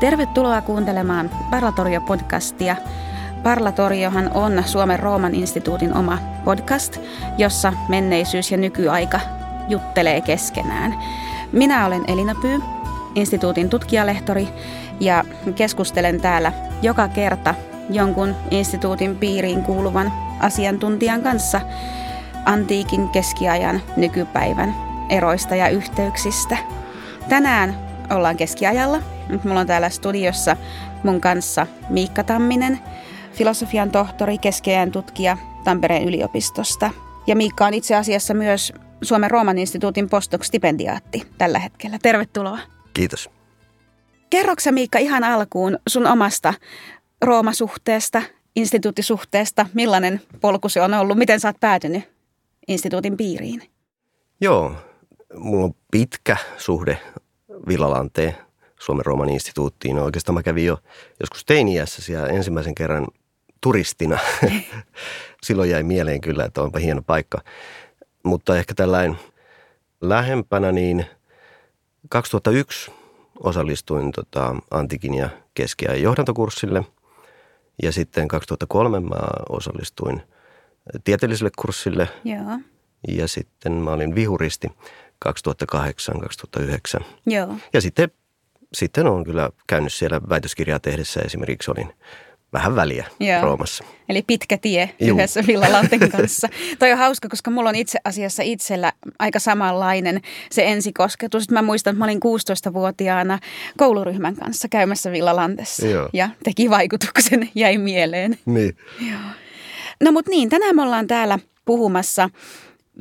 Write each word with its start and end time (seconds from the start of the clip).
Tervetuloa 0.00 0.62
kuuntelemaan 0.62 1.30
Parlatorio-podcastia. 1.50 2.76
Parlatoriohan 3.42 4.30
on 4.34 4.62
Suomen 4.66 4.98
Rooman 4.98 5.34
instituutin 5.34 5.94
oma 5.94 6.18
podcast, 6.44 6.96
jossa 7.38 7.72
menneisyys 7.88 8.50
ja 8.50 8.56
nykyaika 8.56 9.20
juttelee 9.68 10.20
keskenään. 10.20 10.94
Minä 11.52 11.86
olen 11.86 12.04
Elina 12.08 12.34
Pyy, 12.42 12.60
instituutin 13.14 13.70
tutkijalehtori, 13.70 14.48
ja 15.00 15.24
keskustelen 15.54 16.20
täällä 16.20 16.52
joka 16.82 17.08
kerta 17.08 17.54
jonkun 17.90 18.34
instituutin 18.50 19.16
piiriin 19.16 19.62
kuuluvan 19.62 20.12
asiantuntijan 20.40 21.22
kanssa 21.22 21.60
antiikin, 22.44 23.08
keskiajan, 23.08 23.80
nykypäivän 23.96 24.74
eroista 25.08 25.54
ja 25.54 25.68
yhteyksistä. 25.68 26.56
Tänään 27.28 27.76
ollaan 28.10 28.36
keskiajalla. 28.36 29.17
Mulla 29.44 29.60
on 29.60 29.66
täällä 29.66 29.90
studiossa 29.90 30.56
mun 31.04 31.20
kanssa 31.20 31.66
Miikka 31.90 32.24
Tamminen, 32.24 32.78
filosofian 33.32 33.90
tohtori, 33.90 34.38
keskiajan 34.38 34.92
tutkija 34.92 35.36
Tampereen 35.64 36.08
yliopistosta. 36.08 36.90
Ja 37.26 37.36
Miikka 37.36 37.66
on 37.66 37.74
itse 37.74 37.96
asiassa 37.96 38.34
myös 38.34 38.72
Suomen 39.02 39.30
Rooman 39.30 39.58
instituutin 39.58 40.08
postdoc-stipendiaatti 40.10 41.26
tällä 41.38 41.58
hetkellä. 41.58 41.98
Tervetuloa. 42.02 42.58
Kiitos. 42.94 43.30
Kerroksä 44.30 44.72
Miikka 44.72 44.98
ihan 44.98 45.24
alkuun 45.24 45.78
sun 45.88 46.06
omasta 46.06 46.54
Roomasuhteesta, 47.22 48.22
instituuttisuhteesta, 48.56 49.66
millainen 49.74 50.20
polku 50.40 50.68
se 50.68 50.80
on 50.80 50.94
ollut, 50.94 51.18
miten 51.18 51.40
sä 51.40 51.48
oot 51.48 51.60
päätynyt 51.60 52.10
instituutin 52.68 53.16
piiriin? 53.16 53.62
Joo, 54.40 54.72
mulla 55.34 55.64
on 55.64 55.74
pitkä 55.90 56.36
suhde 56.56 56.98
Villalanteen 57.68 58.34
Suomen 58.78 59.06
Rooman 59.06 59.28
instituuttiin. 59.28 59.96
No 59.96 60.04
oikeastaan 60.04 60.34
mä 60.34 60.42
kävin 60.42 60.66
jo 60.66 60.78
joskus 61.20 61.44
teiniässä 61.44 62.02
siellä 62.02 62.28
ensimmäisen 62.28 62.74
kerran 62.74 63.06
turistina. 63.60 64.18
Silloin 65.46 65.70
jäi 65.70 65.82
mieleen 65.82 66.20
kyllä, 66.20 66.44
että 66.44 66.62
onpa 66.62 66.78
hieno 66.78 67.02
paikka. 67.02 67.38
Mutta 68.22 68.56
ehkä 68.56 68.74
tällainen 68.74 69.18
lähempänä 70.00 70.72
niin 70.72 71.06
2001 72.08 72.90
osallistuin 73.40 74.12
tota, 74.12 74.56
antikin 74.70 75.14
ja 75.14 75.28
keskiajan 75.54 76.02
johdantokurssille. 76.02 76.84
Ja 77.82 77.92
sitten 77.92 78.28
2003 78.28 79.00
mä 79.00 79.16
osallistuin 79.48 80.22
tieteelliselle 81.04 81.50
kurssille. 81.58 82.08
Joo. 82.24 82.58
Ja 83.08 83.28
sitten 83.28 83.72
mä 83.72 83.90
olin 83.90 84.14
vihuristi 84.14 84.68
2008-2009. 87.00 87.04
Joo. 87.26 87.54
Ja 87.72 87.80
sitten, 87.80 88.10
sitten 88.72 89.06
olen 89.06 89.24
kyllä 89.24 89.50
käynyt 89.66 89.92
siellä 89.92 90.20
väitöskirjaa 90.28 90.80
tehdessä 90.80 91.20
esimerkiksi 91.20 91.70
olin 91.70 91.92
vähän 92.52 92.76
väliä 92.76 93.06
Joo. 93.20 93.42
Roomassa. 93.42 93.84
Eli 94.08 94.22
pitkä 94.26 94.58
tie 94.58 94.90
Juu. 95.00 95.16
yhdessä 95.16 95.44
Villalanten 95.46 96.10
kanssa. 96.10 96.48
Toi 96.78 96.92
on 96.92 96.98
hauska, 96.98 97.28
koska 97.28 97.50
mulla 97.50 97.68
on 97.68 97.74
itse 97.74 97.98
asiassa 98.04 98.42
itsellä 98.42 98.92
aika 99.18 99.38
samanlainen 99.38 100.20
se 100.50 100.64
ensikosketus. 100.66 101.50
Mä 101.50 101.62
muistan, 101.62 101.92
että 101.92 101.98
mä 101.98 102.04
olin 102.04 102.20
16-vuotiaana 102.68 103.38
kouluryhmän 103.78 104.36
kanssa 104.36 104.68
käymässä 104.68 105.12
Villalantessa. 105.12 105.86
Joo. 105.86 106.08
Ja 106.12 106.28
teki 106.44 106.70
vaikutuksen, 106.70 107.50
jäi 107.54 107.78
mieleen. 107.78 108.38
Niin. 108.46 108.76
No 110.04 110.12
mut 110.12 110.26
niin, 110.28 110.48
tänään 110.48 110.76
me 110.76 110.82
ollaan 110.82 111.06
täällä 111.06 111.38
puhumassa 111.64 112.30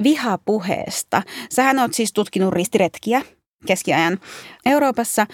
vihapuheesta. 0.03 1.21
Sähän 1.51 1.79
oot 1.79 1.93
siis 1.93 2.13
tutkinut 2.13 2.53
ristiretkiä 2.53 3.21
keskiajan 3.65 4.19
Euroopassa 4.65 5.27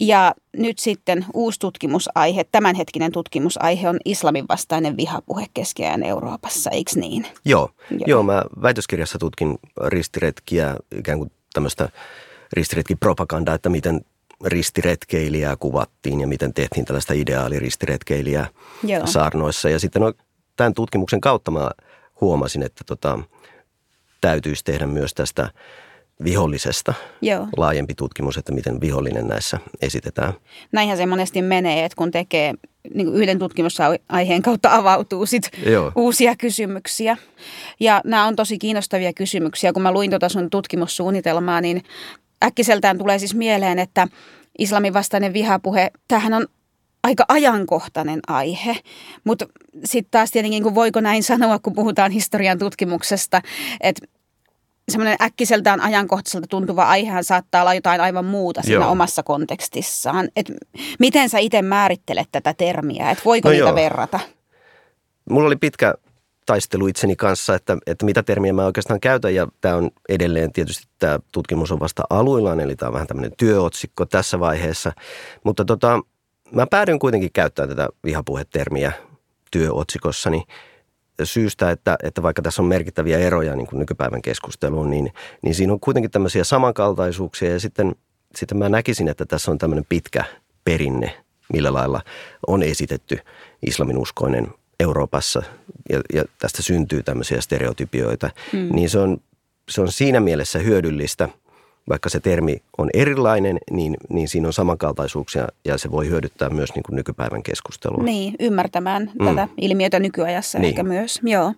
ja 0.00 0.34
nyt 0.56 0.78
sitten 0.78 1.26
uusi 1.34 1.60
tutkimusaihe, 1.60 2.44
tämänhetkinen 2.52 3.12
tutkimusaihe 3.12 3.88
on 3.88 3.98
islamin 4.04 4.44
vastainen 4.48 4.96
vihapuhe 4.96 5.46
keskiajan 5.54 6.02
Euroopassa, 6.02 6.70
eikö 6.70 6.90
niin? 6.94 7.26
Joo. 7.44 7.70
Joo. 7.90 8.00
Joo, 8.06 8.22
mä 8.22 8.42
väitöskirjassa 8.62 9.18
tutkin 9.18 9.58
ristiretkiä, 9.86 10.76
ikään 10.98 11.18
kuin 11.18 11.32
tämmöistä 11.52 11.88
ristiretkipropagandaa, 12.52 13.54
että 13.54 13.68
miten 13.68 14.00
ristiretkeilijää 14.44 15.56
kuvattiin 15.56 16.20
ja 16.20 16.26
miten 16.26 16.54
tehtiin 16.54 16.86
tällaista 16.86 17.14
ideaaliristiretkeilijää 17.14 18.48
Joo. 18.82 19.06
saarnoissa. 19.06 19.68
Ja 19.68 19.78
sitten 19.78 20.02
no, 20.02 20.12
tämän 20.56 20.74
tutkimuksen 20.74 21.20
kautta 21.20 21.50
mä 21.50 21.70
huomasin, 22.20 22.62
että 22.62 22.84
tota, 22.86 23.18
täytyisi 24.20 24.64
tehdä 24.64 24.86
myös 24.86 25.14
tästä 25.14 25.50
vihollisesta 26.24 26.94
Joo. 27.22 27.48
laajempi 27.56 27.94
tutkimus, 27.94 28.36
että 28.36 28.52
miten 28.52 28.80
vihollinen 28.80 29.26
näissä 29.26 29.58
esitetään. 29.80 30.32
Näinhän 30.72 30.96
se 30.96 31.06
monesti 31.06 31.42
menee, 31.42 31.84
että 31.84 31.96
kun 31.96 32.10
tekee 32.10 32.54
niin 32.94 33.06
kuin 33.06 33.16
yhden 33.22 33.38
tutkimusaiheen 33.38 34.42
kautta 34.42 34.74
avautuu 34.74 35.26
sit 35.26 35.50
Joo. 35.66 35.92
uusia 35.96 36.34
kysymyksiä. 36.36 37.16
Ja 37.80 38.00
nämä 38.04 38.26
on 38.26 38.36
tosi 38.36 38.58
kiinnostavia 38.58 39.12
kysymyksiä. 39.12 39.72
Kun 39.72 39.82
mä 39.82 39.92
luin 39.92 40.10
tuota 40.10 40.28
sun 40.28 40.50
tutkimussuunnitelmaa, 40.50 41.60
niin 41.60 41.82
äkkiseltään 42.44 42.98
tulee 42.98 43.18
siis 43.18 43.34
mieleen, 43.34 43.78
että 43.78 44.08
islamin 44.58 44.94
vastainen 44.94 45.32
vihapuhe, 45.32 45.90
tämähän 46.08 46.34
on 46.34 46.46
aika 47.02 47.24
ajankohtainen 47.28 48.20
aihe, 48.28 48.76
mutta 49.24 49.46
sitten 49.84 50.10
taas 50.10 50.30
tietenkin, 50.30 50.62
kun 50.62 50.74
voiko 50.74 51.00
näin 51.00 51.22
sanoa, 51.22 51.58
kun 51.58 51.72
puhutaan 51.72 52.10
historian 52.10 52.58
tutkimuksesta, 52.58 53.42
että 53.80 54.06
semmoinen 54.88 55.16
äkkiseltään 55.22 55.80
ajankohtaiselta 55.80 56.46
tuntuva 56.46 56.84
aihehan 56.84 57.24
saattaa 57.24 57.60
olla 57.60 57.74
jotain 57.74 58.00
aivan 58.00 58.24
muuta 58.24 58.62
siinä 58.62 58.84
Joo. 58.84 58.90
omassa 58.90 59.22
kontekstissaan. 59.22 60.28
Et 60.36 60.52
miten 60.98 61.28
sä 61.28 61.38
itse 61.38 61.62
määrittelet 61.62 62.28
tätä 62.32 62.54
termiä, 62.54 63.10
että 63.10 63.24
voiko 63.24 63.48
No 63.48 63.52
niitä 63.52 63.68
joo. 63.68 63.74
verrata? 63.74 64.20
Mulla 65.30 65.46
oli 65.46 65.56
pitkä 65.56 65.94
taistelu 66.46 66.86
itseni 66.86 67.16
kanssa, 67.16 67.54
että, 67.54 67.76
että 67.86 68.04
mitä 68.04 68.22
termiä 68.22 68.52
mä 68.52 68.66
oikeastaan 68.66 69.00
käytän 69.00 69.34
ja 69.34 69.46
tämä 69.60 69.76
on 69.76 69.90
edelleen 70.08 70.52
tietysti 70.52 70.84
tämä 70.98 71.18
tutkimus 71.32 71.72
on 71.72 71.80
vasta 71.80 72.02
aluillaan, 72.10 72.60
eli 72.60 72.76
tämä 72.76 72.88
on 72.88 72.92
vähän 72.92 73.06
tämmöinen 73.06 73.32
työotsikko 73.36 74.06
tässä 74.06 74.40
vaiheessa. 74.40 74.92
Mutta 75.44 75.64
tota, 75.64 76.00
mä 76.52 76.66
päädyin 76.66 76.98
kuitenkin 76.98 77.32
käyttämään 77.32 77.76
tätä 77.76 77.88
vihapuhetermiä 78.04 78.92
työotsikossani 79.50 80.44
syystä, 81.24 81.70
että, 81.70 81.96
että 82.02 82.22
vaikka 82.22 82.42
tässä 82.42 82.62
on 82.62 82.68
merkittäviä 82.68 83.18
eroja 83.18 83.56
niin 83.56 83.66
kuin 83.66 83.78
nykypäivän 83.78 84.22
keskusteluun, 84.22 84.90
niin, 84.90 85.12
niin 85.42 85.54
siinä 85.54 85.72
on 85.72 85.80
kuitenkin 85.80 86.10
tämmöisiä 86.10 86.44
samankaltaisuuksia. 86.44 87.50
Ja 87.50 87.60
sitten, 87.60 87.96
sitten 88.34 88.58
mä 88.58 88.68
näkisin, 88.68 89.08
että 89.08 89.26
tässä 89.26 89.50
on 89.50 89.58
tämmöinen 89.58 89.86
pitkä 89.88 90.24
perinne, 90.64 91.22
millä 91.52 91.72
lailla 91.72 92.00
on 92.46 92.62
esitetty 92.62 93.18
islaminuskoinen 93.66 94.48
Euroopassa. 94.80 95.42
Ja, 95.90 96.00
ja 96.12 96.24
tästä 96.38 96.62
syntyy 96.62 97.02
tämmöisiä 97.02 97.40
stereotypioita, 97.40 98.30
mm. 98.52 98.68
niin 98.72 98.90
se 98.90 98.98
on, 98.98 99.18
se 99.68 99.80
on 99.80 99.92
siinä 99.92 100.20
mielessä 100.20 100.58
hyödyllistä, 100.58 101.28
vaikka 101.88 102.08
se 102.08 102.20
termi 102.20 102.56
on 102.78 102.90
erilainen, 102.94 103.58
niin, 103.70 103.96
niin 104.08 104.28
siinä 104.28 104.46
on 104.46 104.52
samankaltaisuuksia 104.52 105.48
ja 105.64 105.78
se 105.78 105.90
voi 105.90 106.08
hyödyttää 106.08 106.50
myös 106.50 106.74
niin 106.74 106.82
kuin 106.82 106.96
nykypäivän 106.96 107.42
keskustelua. 107.42 108.02
Niin, 108.02 108.34
ymmärtämään 108.40 109.10
mm. 109.20 109.26
tätä 109.26 109.48
ilmiötä 109.60 109.98
nykyajassa 109.98 110.58
Niin. 110.58 110.68
ehkä 110.68 110.82
myös. 110.82 111.20
Joo. 111.22 111.52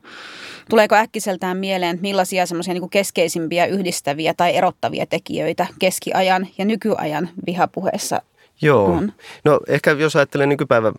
Tuleeko 0.70 0.94
äkkiseltään 0.94 1.56
mieleen, 1.56 1.90
että 1.90 2.02
millaisia 2.02 2.46
semmoisia 2.46 2.74
niin 2.74 2.90
keskeisimpiä 2.90 3.66
yhdistäviä 3.66 4.34
tai 4.34 4.56
erottavia 4.56 5.06
tekijöitä 5.06 5.66
keskiajan 5.78 6.48
ja 6.58 6.64
nykyajan 6.64 7.28
vihapuheessa 7.46 8.22
Joo. 8.62 8.86
on? 8.86 9.12
No 9.44 9.60
ehkä 9.68 9.90
jos 9.90 10.16
ajattelee 10.16 10.46
nykypäivän 10.46 10.94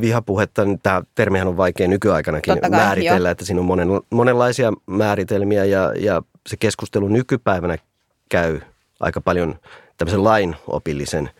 vihapuhetta, 0.00 0.64
niin 0.64 0.80
tämä 0.82 1.02
termihän 1.14 1.48
on 1.48 1.56
vaikea 1.56 1.88
nykyaikanakin 1.88 2.54
Totta 2.54 2.70
kai, 2.70 2.80
määritellä, 2.80 3.28
joo. 3.28 3.32
että 3.32 3.44
siinä 3.44 3.60
on 3.60 3.66
monen, 3.66 3.88
monenlaisia 4.10 4.72
määritelmiä 4.86 5.64
ja, 5.64 5.92
ja 5.98 6.22
se 6.48 6.56
keskustelu 6.56 7.08
nykypäivänä 7.08 7.78
käy 8.30 8.60
aika 9.00 9.20
paljon 9.20 9.54
tämmöisen 9.96 10.24
lainopillisen 10.24 11.30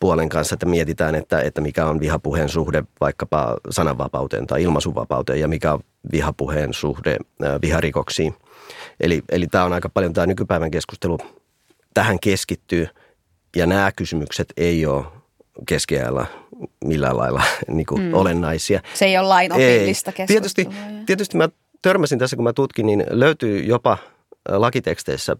puolen 0.00 0.28
kanssa, 0.28 0.54
että 0.54 0.66
mietitään, 0.66 1.14
että, 1.14 1.40
että 1.40 1.60
mikä 1.60 1.86
on 1.86 2.00
vihapuheen 2.00 2.48
suhde 2.48 2.84
vaikkapa 3.00 3.56
sananvapauteen 3.70 4.46
tai 4.46 4.62
ilmaisuvapauteen 4.62 5.40
ja 5.40 5.48
mikä 5.48 5.72
on 5.72 5.80
vihapuheen 6.12 6.74
suhde 6.74 7.16
viharikoksiin. 7.62 8.34
Eli, 9.00 9.22
eli 9.28 9.46
tämä 9.46 9.64
on 9.64 9.72
aika 9.72 9.88
paljon 9.88 10.12
tämä 10.12 10.26
nykypäivän 10.26 10.70
keskustelu 10.70 11.18
tähän 11.94 12.20
keskittyy 12.20 12.88
ja 13.56 13.66
nämä 13.66 13.92
kysymykset 13.92 14.52
ei 14.56 14.86
ole 14.86 15.04
keskiajalla 15.66 16.26
millään 16.84 17.16
lailla 17.16 17.42
niin 17.68 17.86
kuin 17.86 18.02
mm. 18.02 18.14
olennaisia. 18.14 18.80
Se 18.94 19.04
ei 19.04 19.18
ole 19.18 19.28
lainopillista 19.28 20.12
Ei. 20.18 20.26
Tietysti, 20.26 20.68
tietysti 21.06 21.36
mä 21.36 21.48
törmäsin 21.82 22.18
tässä, 22.18 22.36
kun 22.36 22.44
mä 22.44 22.52
tutkin, 22.52 22.86
niin 22.86 23.04
löytyy 23.10 23.60
jopa 23.60 23.98
lakiteksteissä 24.48 25.36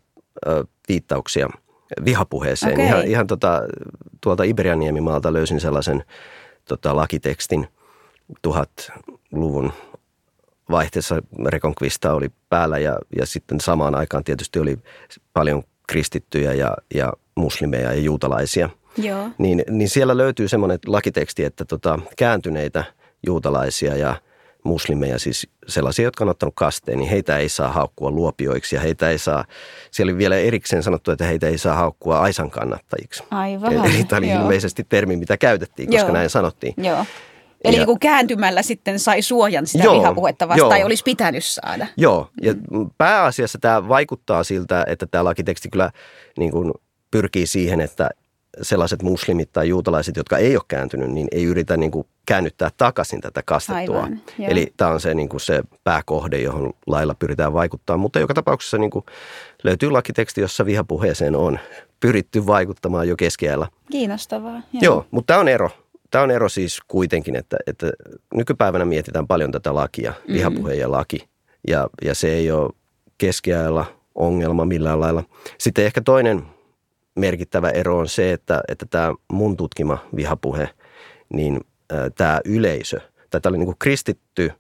viittauksia 0.89 1.49
vihapuheeseen. 2.05 2.73
Okei. 2.73 2.87
Ihan, 2.87 3.07
ihan 3.07 3.27
tota, 3.27 3.63
tuolta 4.21 4.43
Iberianiemimaalta 4.43 5.33
löysin 5.33 5.61
sellaisen 5.61 6.05
tota, 6.65 6.97
lakitekstin 6.97 7.69
1000-luvun 8.49 9.73
vaihteessa 10.71 11.23
Reconquista 11.47 12.13
oli 12.13 12.29
päällä 12.49 12.79
ja, 12.79 12.99
ja 13.19 13.27
sitten 13.27 13.61
samaan 13.61 13.95
aikaan 13.95 14.25
tietysti 14.25 14.59
oli 14.59 14.79
paljon 15.33 15.63
kristittyjä 15.87 16.53
ja, 16.53 16.77
ja 16.95 17.13
muslimeja 17.35 17.93
ja 17.93 18.01
juutalaisia. 18.01 18.69
Joo. 18.97 19.31
Niin, 19.39 19.65
niin 19.71 19.89
siellä 19.89 20.17
löytyy 20.17 20.49
semmoinen 20.49 20.79
lakiteksti, 20.87 21.45
että 21.45 21.65
tota, 21.65 21.99
kääntyneitä 22.17 22.85
juutalaisia 23.27 23.97
ja 23.97 24.17
muslimeja, 24.65 25.19
siis 25.19 25.49
sellaisia, 25.69 26.05
jotka 26.05 26.25
on 26.25 26.29
ottanut 26.31 26.55
kasteen, 26.57 26.99
niin 26.99 27.11
heitä 27.11 27.39
ei 27.39 27.49
saa 27.49 27.69
haukkua 27.69 28.11
luopioiksi 28.11 28.77
ja 28.77 28.81
heitä 28.81 29.11
ei 29.11 29.19
saa, 29.19 29.45
siellä 29.91 30.11
oli 30.11 30.19
vielä 30.19 30.37
erikseen 30.37 30.83
sanottu, 30.83 31.11
että 31.11 31.25
heitä 31.25 31.49
ei 31.49 31.59
saa 31.59 31.75
haukkua 31.75 32.21
aisan 32.21 32.51
kannattajiksi. 32.51 33.23
Aivan. 33.31 33.73
Eli 33.73 34.05
tämä 34.05 34.19
oli 34.19 34.31
Joo. 34.31 34.43
ilmeisesti 34.43 34.87
termi, 34.89 35.17
mitä 35.17 35.37
käytettiin, 35.37 35.89
koska 35.89 36.03
Joo. 36.07 36.13
näin 36.13 36.31
sanottiin. 36.31 36.75
Joo. 36.77 37.05
Eli 37.65 37.77
Ja- 37.77 37.87
niin 37.87 37.99
kääntymällä 37.99 38.63
sitten 38.63 38.99
sai 38.99 39.23
suojan 39.23 39.67
sitä 39.67 39.85
Joo, 39.85 39.99
vihapuhetta 40.01 40.49
vastaan, 40.49 40.81
joo. 40.81 40.87
olisi 40.87 41.05
pitänyt 41.05 41.45
saada. 41.45 41.87
Joo, 41.97 42.29
ja 42.43 42.55
pääasiassa 42.99 43.59
tämä 43.61 43.89
vaikuttaa 43.89 44.45
siltä, 44.45 44.85
että 44.89 45.07
tämä 45.07 45.25
lakiteksti 45.25 45.69
kyllä 45.69 45.91
niin 46.39 46.51
kuin 46.51 46.73
pyrkii 47.11 47.47
siihen, 47.47 47.81
että 47.81 48.11
sellaiset 48.63 49.03
muslimit 49.03 49.53
tai 49.53 49.69
juutalaiset, 49.69 50.17
jotka 50.17 50.39
ei 50.39 50.57
ole 50.57 50.65
kääntynyt, 50.69 51.11
niin 51.11 51.29
ei 51.33 51.45
yritä 51.45 51.77
niin 51.77 51.91
kuin 51.91 52.07
käännyttää 52.27 52.71
takaisin 52.77 53.21
tätä 53.21 53.43
kastettua. 53.43 53.97
Aivan, 53.97 54.21
joo. 54.39 54.51
Eli 54.51 54.73
tämä 54.77 54.91
on 54.91 55.01
se, 55.01 55.15
niin 55.15 55.29
kuin 55.29 55.41
se 55.41 55.63
pääkohde, 55.85 56.39
johon 56.39 56.73
lailla 56.87 57.15
pyritään 57.15 57.53
vaikuttaa. 57.53 57.97
Mutta 57.97 58.19
joka 58.19 58.35
tapauksessa 58.35 58.79
niin 58.79 58.91
kuin 58.91 59.05
löytyy 59.63 59.91
lakiteksti, 59.91 60.41
jossa 60.41 60.67
vihapuheeseen 60.67 61.37
on 61.37 61.59
pyritty 62.01 62.47
vaikuttamaan 62.47 63.09
jo 63.09 63.17
keskiajalla. 63.17 63.69
Kiinnostavaa. 63.91 64.63
Joo, 64.73 65.07
mutta 65.11 65.33
tämä 65.33 65.41
on 65.41 65.49
ero. 65.49 65.71
Tämä 66.11 66.25
on 66.25 66.31
ero 66.31 66.49
siis 66.49 66.81
kuitenkin, 66.89 67.37
että, 67.37 67.57
että 67.67 67.93
nykypäivänä 68.35 68.85
mietitään 68.85 69.27
paljon 69.27 69.53
tätä 69.53 69.75
lakia, 69.75 70.15
vihapuhe 70.33 70.75
ja 70.75 70.91
laki. 70.91 71.29
Ja, 71.69 71.89
ja 72.05 72.15
se 72.15 72.33
ei 72.33 72.51
ole 72.51 72.71
keskiajalla 73.19 73.85
ongelma 74.15 74.65
millään 74.65 75.01
lailla. 75.01 75.25
Sitten 75.59 75.85
ehkä 75.85 76.01
toinen 76.01 76.43
merkittävä 77.17 77.71
ero 77.71 77.99
on 77.99 78.09
se, 78.09 78.33
että, 78.33 78.61
että 78.69 78.87
tämä 78.87 79.15
mun 79.33 79.57
tutkima 79.57 79.99
vihapuhe, 80.17 80.69
niin 81.33 81.61
tämä 82.17 82.41
yleisö, 82.45 83.01
tai 83.31 83.41
tämä 83.41 83.51
oli 83.51 83.59
niin 83.59 83.67
kuin 83.67 83.79
kristitty, 83.79 84.53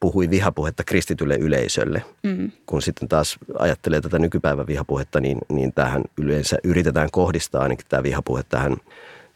puhui 0.00 0.30
vihapuhetta 0.30 0.84
kristitylle 0.84 1.36
yleisölle. 1.36 2.04
Mm. 2.22 2.50
Kun 2.66 2.82
sitten 2.82 3.08
taas 3.08 3.38
ajattelee 3.58 4.00
tätä 4.00 4.18
nykypäivän 4.18 4.66
vihapuhetta, 4.66 5.20
niin, 5.20 5.38
niin 5.48 5.72
tähän 5.72 6.02
yleensä 6.18 6.56
yritetään 6.64 7.08
kohdistaa 7.12 7.62
ainakin 7.62 7.86
tämä 7.88 8.02
vihapuhe 8.02 8.42
tähän 8.48 8.76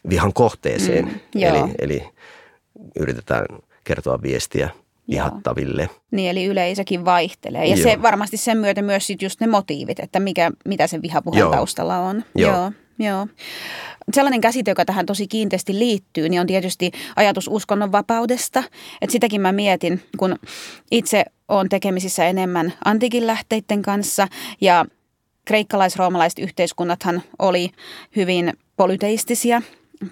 vihan 0.09 0.33
kohteeseen. 0.33 1.05
Mm, 1.05 1.41
joo. 1.41 1.55
eli, 1.55 1.73
eli 1.79 2.09
yritetään 2.99 3.45
kertoa 3.83 4.21
viestiä 4.21 4.69
vihattaville. 5.09 5.89
Niin, 6.11 6.29
eli 6.29 6.45
yleisökin 6.45 7.05
vaihtelee. 7.05 7.65
Ja 7.65 7.77
se 7.77 7.91
Joo. 7.91 8.01
varmasti 8.01 8.37
sen 8.37 8.57
myötä 8.57 8.81
myös 8.81 9.07
sit 9.07 9.21
just 9.21 9.41
ne 9.41 9.47
motiivit, 9.47 9.99
että 9.99 10.19
mikä, 10.19 10.51
mitä 10.65 10.87
sen 10.87 11.01
vihapuheen 11.01 11.39
Joo. 11.39 11.51
taustalla 11.51 11.97
on. 11.97 12.23
Joo. 12.35 12.51
Joo. 12.51 12.71
Joo. 12.99 13.27
Sellainen 14.13 14.41
käsite, 14.41 14.71
joka 14.71 14.85
tähän 14.85 15.05
tosi 15.05 15.27
kiinteästi 15.27 15.79
liittyy, 15.79 16.29
niin 16.29 16.41
on 16.41 16.47
tietysti 16.47 16.91
ajatus 17.15 17.47
uskonnonvapaudesta. 17.47 18.63
Et 19.01 19.09
sitäkin 19.09 19.41
mä 19.41 19.51
mietin, 19.51 20.01
kun 20.17 20.35
itse 20.91 21.25
olen 21.47 21.69
tekemisissä 21.69 22.27
enemmän 22.27 22.73
antiikin 22.85 23.27
lähteiden 23.27 23.81
kanssa 23.81 24.27
ja 24.61 24.85
kreikkalais-roomalaiset 25.45 26.39
yhteiskunnathan 26.39 27.23
oli 27.39 27.69
hyvin 28.15 28.53
polyteistisia 28.77 29.61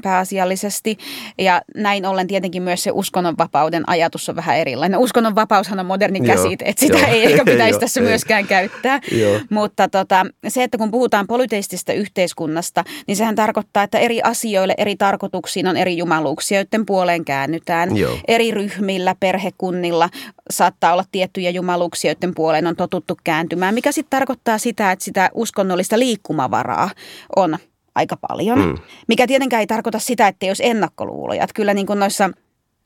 pääasiallisesti. 0.03 0.97
Ja 1.37 1.61
näin 1.75 2.05
ollen 2.05 2.27
tietenkin 2.27 2.63
myös 2.63 2.83
se 2.83 2.91
uskonnonvapauden 2.93 3.83
ajatus 3.87 4.29
on 4.29 4.35
vähän 4.35 4.57
erilainen. 4.57 4.99
Uskonnonvapaushan 4.99 5.79
on 5.79 5.85
moderni 5.85 6.21
käsite, 6.21 6.65
että 6.65 6.79
sitä 6.79 6.97
joo. 6.97 7.07
ei 7.07 7.25
ehkä 7.25 7.45
pitäisi 7.51 7.79
tässä 7.79 8.01
myöskään 8.01 8.47
käyttää. 8.47 8.99
Joo. 9.11 9.39
Mutta 9.49 9.87
tota, 9.87 10.25
se, 10.47 10.63
että 10.63 10.77
kun 10.77 10.91
puhutaan 10.91 11.27
polyteistisesta 11.27 11.93
yhteiskunnasta, 11.93 12.83
niin 13.07 13.15
sehän 13.15 13.35
tarkoittaa, 13.35 13.83
että 13.83 13.99
eri 13.99 14.21
asioille, 14.21 14.73
eri 14.77 14.95
tarkoituksiin 14.95 15.67
on 15.67 15.77
eri 15.77 15.97
jumaluuksia, 15.97 16.59
joiden 16.59 16.85
puoleen 16.85 17.25
käännytään. 17.25 17.97
Joo. 17.97 18.17
Eri 18.27 18.51
ryhmillä, 18.51 19.15
perhekunnilla 19.19 20.09
saattaa 20.49 20.93
olla 20.93 21.05
tiettyjä 21.11 21.49
jumaluuksia, 21.49 22.11
joiden 22.11 22.35
puoleen 22.35 22.67
on 22.67 22.75
totuttu 22.75 23.17
kääntymään, 23.23 23.73
mikä 23.73 23.91
sitten 23.91 24.17
tarkoittaa 24.17 24.57
sitä, 24.57 24.91
että 24.91 25.05
sitä 25.05 25.29
uskonnollista 25.33 25.99
liikkumavaraa 25.99 26.89
on 27.35 27.57
aika 27.95 28.17
paljon. 28.17 28.59
Mm. 28.59 28.77
Mikä 29.07 29.27
tietenkään 29.27 29.59
ei 29.59 29.67
tarkoita 29.67 29.99
sitä, 29.99 30.27
että 30.27 30.45
ei 30.45 30.49
olisi 30.49 30.65
ennakkoluuloja. 30.65 31.43
Että 31.43 31.53
kyllä 31.53 31.73
niin 31.73 31.87
kuin 31.87 31.99
noissa 31.99 32.29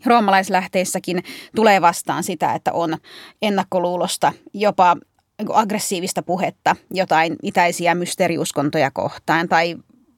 roomalaislähteissäkin 0.06 1.24
tulee 1.56 1.82
vastaan 1.82 2.24
sitä, 2.24 2.54
että 2.54 2.74
on 2.74 2.98
ennakkoluulosta 3.42 4.34
jopa 4.54 4.96
niin 5.40 5.48
aggressiivista 5.54 6.24
puhetta 6.24 6.76
jotain 6.94 7.36
itäisiä 7.44 7.96
mysteeriuskontoja 7.96 8.92
kohtaan 8.92 9.50
tai 9.50 9.76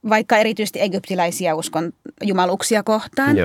vaikka 0.10 0.38
erityisesti 0.38 0.82
egyptiläisiä 0.82 1.56
uskon 1.56 1.92
jumaluksia 2.24 2.84
kohtaan. 2.84 3.36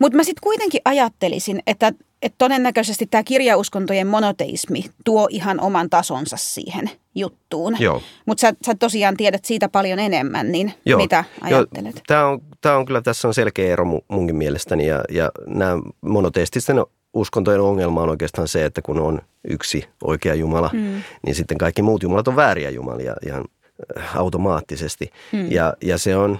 Mutta 0.00 0.16
mä 0.16 0.24
sitten 0.24 0.42
kuitenkin 0.42 0.80
ajattelisin, 0.84 1.62
että, 1.66 1.92
että 2.22 2.34
todennäköisesti 2.38 3.06
tämä 3.06 3.22
kirjauskontojen 3.22 4.06
monoteismi 4.06 4.84
tuo 5.04 5.28
ihan 5.30 5.60
oman 5.60 5.90
tasonsa 5.90 6.36
siihen 6.36 6.90
juttuun. 7.14 7.76
Mutta 8.26 8.40
sä, 8.40 8.52
sä 8.66 8.74
tosiaan 8.74 9.16
tiedät 9.16 9.44
siitä 9.44 9.68
paljon 9.68 9.98
enemmän, 9.98 10.52
niin 10.52 10.74
Joo. 10.86 11.00
mitä 11.00 11.24
ajattelet? 11.40 12.02
Tämä, 12.06 12.26
on, 12.26 12.40
tämä 12.60 12.76
on 12.76 12.86
kyllä, 12.86 13.02
tässä 13.02 13.28
on 13.28 13.34
selkeä 13.34 13.72
ero 13.72 13.84
mu- 13.84 14.04
munkin 14.08 14.36
mielestäni 14.36 14.86
ja, 14.86 15.00
ja 15.10 15.30
nämä 15.46 15.78
monoteististen 16.00 16.76
uskontojen 17.14 17.60
ongelma 17.60 18.02
on 18.02 18.08
oikeastaan 18.08 18.48
se, 18.48 18.64
että 18.64 18.82
kun 18.82 19.00
on 19.00 19.20
yksi 19.48 19.84
oikea 20.04 20.34
Jumala, 20.34 20.70
mm. 20.72 21.02
niin 21.26 21.34
sitten 21.34 21.58
kaikki 21.58 21.82
muut 21.82 22.02
jumalat 22.02 22.28
on 22.28 22.36
vääriä 22.36 22.70
jumalia 22.70 23.14
ihan 23.26 23.44
automaattisesti. 24.14 25.10
Mm. 25.32 25.50
Ja, 25.52 25.74
ja 25.82 25.98
se 25.98 26.16
on 26.16 26.38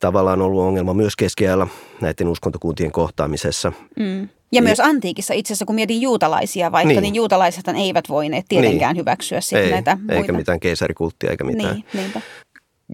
tavallaan 0.00 0.42
ollut 0.42 0.62
ongelma 0.62 0.94
myös 0.94 1.16
keskiajalla 1.16 1.66
näiden 2.00 2.28
uskontokuntien 2.28 2.92
kohtaamisessa. 2.92 3.72
Mm. 3.98 4.28
Ja 4.52 4.62
myös 4.62 4.80
antiikissa 4.80 5.34
itse 5.34 5.52
asiassa, 5.52 5.64
kun 5.64 5.74
mietin 5.74 6.00
juutalaisia 6.00 6.72
vaikka, 6.72 6.88
niin, 6.88 6.94
Niin. 6.96 7.02
niin 7.02 7.14
juutalaisethan 7.14 7.76
eivät 7.76 8.08
voineet 8.08 8.46
tietenkään 8.48 8.94
Niin. 8.94 9.00
hyväksyä 9.00 9.40
sitten 9.40 9.64
Ei, 9.64 9.70
näitä 9.70 9.96
muita. 9.96 10.14
eikä 10.14 10.32
mitään 10.32 10.60
keisarikulttia 10.60 11.30
eikä 11.30 11.44
mitään. 11.44 11.74
Niin, 11.74 11.84
niinpä. 11.94 12.20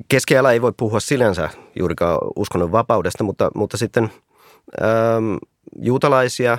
keskiajalla 0.08 0.52
ei 0.52 0.62
voi 0.62 0.72
puhua 0.76 1.00
sinänsä 1.00 1.48
juurikaan 1.78 2.18
uskonnon 2.36 2.72
vapaudesta, 2.72 3.24
mutta, 3.24 3.50
mutta 3.54 3.76
sitten 3.76 4.04
äm, 4.04 5.38
juutalaisia 5.78 6.58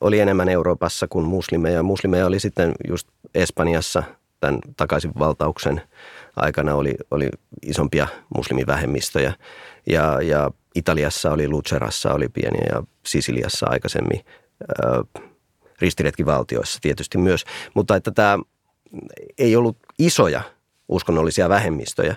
oli 0.00 0.20
enemmän 0.20 0.48
Euroopassa 0.48 1.06
kuin 1.08 1.24
muslimeja. 1.24 1.82
Muslimeja 1.82 2.26
oli 2.26 2.40
sitten 2.40 2.72
just 2.88 3.08
Espanjassa 3.34 4.02
tämän 4.40 4.58
takaisinvaltauksen 4.76 5.82
aikana 6.36 6.74
oli, 6.74 6.94
oli 7.10 7.28
isompia 7.62 8.08
muslimivähemmistöjä 8.36 9.32
ja, 9.86 10.22
ja 10.22 10.50
Italiassa 10.74 11.32
oli 11.32 11.48
Lucerassa 11.48 12.12
oli 12.12 12.28
pieniä 12.28 12.66
ja 12.72 12.82
Sisiliassa 13.06 13.66
aikaisemmin 13.70 14.20
ää, 14.82 15.22
ristiretkivaltioissa 15.80 16.78
tietysti 16.82 17.18
myös, 17.18 17.44
mutta 17.74 17.96
että 17.96 18.10
tämä 18.10 18.38
ei 19.38 19.56
ollut 19.56 19.76
isoja 19.98 20.42
uskonnollisia 20.88 21.48
vähemmistöjä. 21.48 22.16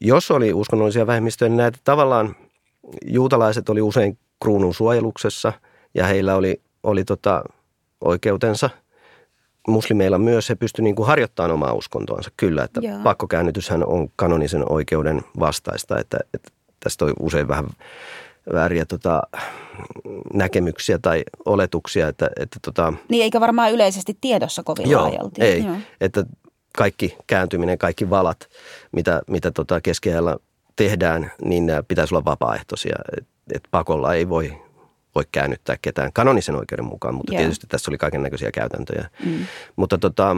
Jos 0.00 0.30
oli 0.30 0.52
uskonnollisia 0.54 1.06
vähemmistöjä, 1.06 1.48
niin 1.48 1.56
näitä 1.56 1.78
tavallaan 1.84 2.36
juutalaiset 3.04 3.68
oli 3.68 3.80
usein 3.80 4.18
kruunun 4.42 4.74
suojeluksessa 4.74 5.52
ja 5.94 6.06
heillä 6.06 6.36
oli, 6.36 6.62
oli 6.82 7.04
tota 7.04 7.44
oikeutensa. 8.00 8.70
Muslimeilla 9.68 10.18
myös 10.18 10.48
he 10.48 10.54
pystyivät 10.54 10.84
niin 10.84 10.94
kuin 10.94 11.06
harjoittamaan 11.06 11.50
omaa 11.50 11.72
uskontoansa. 11.72 12.30
Kyllä, 12.36 12.64
että 12.64 12.80
Joo. 12.80 12.98
pakkokäännytyshän 13.02 13.86
on 13.86 14.08
kanonisen 14.16 14.72
oikeuden 14.72 15.22
vastaista, 15.40 15.98
että, 15.98 16.18
että 16.34 16.50
tästä 16.80 17.04
on 17.04 17.12
usein 17.20 17.48
vähän 17.48 17.66
vääriä 18.52 18.84
tota, 18.84 19.22
näkemyksiä 20.34 20.98
tai 20.98 21.24
oletuksia, 21.44 22.08
että, 22.08 22.30
että 22.40 22.58
tota, 22.62 22.92
Niin 23.08 23.22
eikä 23.22 23.40
varmaan 23.40 23.72
yleisesti 23.72 24.18
tiedossa 24.20 24.62
kovin 24.62 24.90
Joo, 24.90 25.02
laajalti. 25.02 25.42
ei. 25.42 25.64
Joo. 25.64 25.76
Että 26.00 26.24
kaikki 26.76 27.16
kääntyminen, 27.26 27.78
kaikki 27.78 28.10
valat, 28.10 28.48
mitä, 28.92 29.22
mitä 29.30 29.50
tota 29.50 29.80
keskiajalla 29.80 30.36
tehdään, 30.76 31.32
niin 31.44 31.66
nämä 31.66 31.82
pitäisi 31.82 32.14
olla 32.14 32.24
vapaaehtoisia. 32.24 32.96
Et, 33.18 33.26
et 33.54 33.62
pakolla 33.70 34.14
ei 34.14 34.28
voi, 34.28 34.58
voi 35.16 35.24
käännyttää 35.32 35.76
ketään 35.82 36.12
kanonisen 36.12 36.54
oikeuden 36.54 36.84
mukaan, 36.84 37.14
mutta 37.14 37.32
Joo. 37.32 37.40
tietysti 37.40 37.66
tässä 37.66 37.90
oli 37.90 37.98
kaiken 37.98 38.22
näköisiä 38.22 38.52
käytäntöjä. 38.52 39.10
Mm. 39.24 39.46
Mutta 39.76 39.98
tota, 39.98 40.36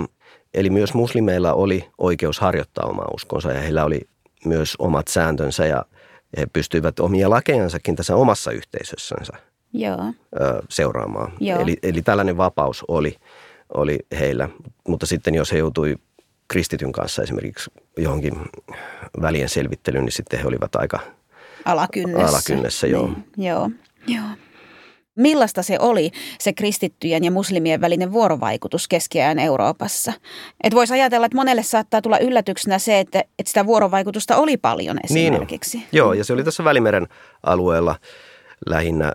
eli 0.55 0.71
myös 0.71 0.95
muslimeilla 0.95 1.53
oli 1.53 1.89
oikeus 1.99 2.41
harjoittaa 2.41 2.87
omaa 2.87 3.09
uskonsa 3.15 3.53
ja 3.53 3.61
heillä 3.61 3.85
oli 3.85 4.01
myös 4.45 4.77
omat 4.79 5.09
sääntönsä 5.09 5.67
ja 5.67 5.85
he 6.37 6.47
pystyivät 6.47 7.01
omia 7.01 7.31
lakejansakin 7.31 7.97
tässä 7.97 8.17
omassa 8.17 8.51
yhteisössänsä 8.51 9.33
Joo. 9.73 10.13
ö, 10.41 10.63
seuraamaan. 10.69 11.33
Joo. 11.41 11.61
Eli, 11.61 11.77
eli 11.83 12.03
tällainen 12.03 12.37
vapaus 12.37 12.85
oli, 12.89 13.17
oli 13.75 13.99
heillä. 14.19 14.49
Mutta 14.89 15.07
sitten 15.07 15.35
jos 15.35 15.53
he 15.53 15.59
joutui 15.59 15.97
kristityn 16.49 16.93
kanssa 16.93 17.23
esimerkiksi 17.23 17.71
johonkin 17.97 18.35
välien 19.23 19.49
selvittelyyn, 19.49 20.05
niin 20.05 20.13
sitten 20.13 20.41
he 20.41 20.47
olivat 20.47 20.77
aika 20.77 21.01
Alakynnessä. 21.65 22.29
Alakynnessä, 22.29 22.87
joo. 22.87 23.07
Niin, 23.07 23.49
joo. 23.49 23.71
Joo. 24.07 24.25
Millaista 25.19 25.63
se 25.63 25.77
oli, 25.81 26.11
se 26.39 26.53
kristittyjen 26.53 27.25
ja 27.25 27.31
muslimien 27.31 27.81
välinen 27.81 28.13
vuorovaikutus 28.13 28.89
keskiajan 28.89 29.39
Euroopassa? 29.39 30.13
Et 30.65 30.75
voisi 30.75 30.95
ajatella, 30.95 31.27
että 31.27 31.37
monelle 31.37 31.63
saattaa 31.63 32.03
tulla 32.03 32.19
yllätyksenä 32.19 32.79
se, 32.79 33.01
että, 33.01 33.19
että 33.19 33.49
sitä 33.51 33.67
vuorovaikutusta 33.67 34.37
oli 34.37 34.57
paljon 34.57 34.99
esimerkiksi. 35.05 35.79
Niin, 35.79 35.87
joo, 35.93 36.13
ja 36.13 36.25
se 36.25 36.33
oli 36.33 36.45
tässä 36.45 36.65
Välimeren 36.65 37.09
alueella 37.43 37.97
lähinnä. 38.67 39.13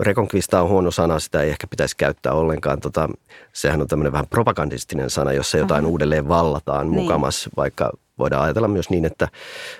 Reconquista 0.00 0.62
on 0.62 0.68
huono 0.68 0.90
sana, 0.90 1.18
sitä 1.18 1.42
ei 1.42 1.50
ehkä 1.50 1.66
pitäisi 1.66 1.96
käyttää 1.96 2.32
ollenkaan. 2.32 2.80
Tota, 2.80 3.08
sehän 3.52 3.80
on 3.80 3.86
tämmöinen 3.86 4.12
vähän 4.12 4.26
propagandistinen 4.30 5.10
sana, 5.10 5.32
jossa 5.32 5.58
jotain 5.58 5.84
Aha. 5.84 5.90
uudelleen 5.90 6.28
vallataan 6.28 6.90
niin. 6.90 7.02
mukamas, 7.02 7.48
vaikka 7.56 7.92
voidaan 8.18 8.44
ajatella 8.44 8.68
myös 8.68 8.90
niin, 8.90 9.04
että 9.04 9.28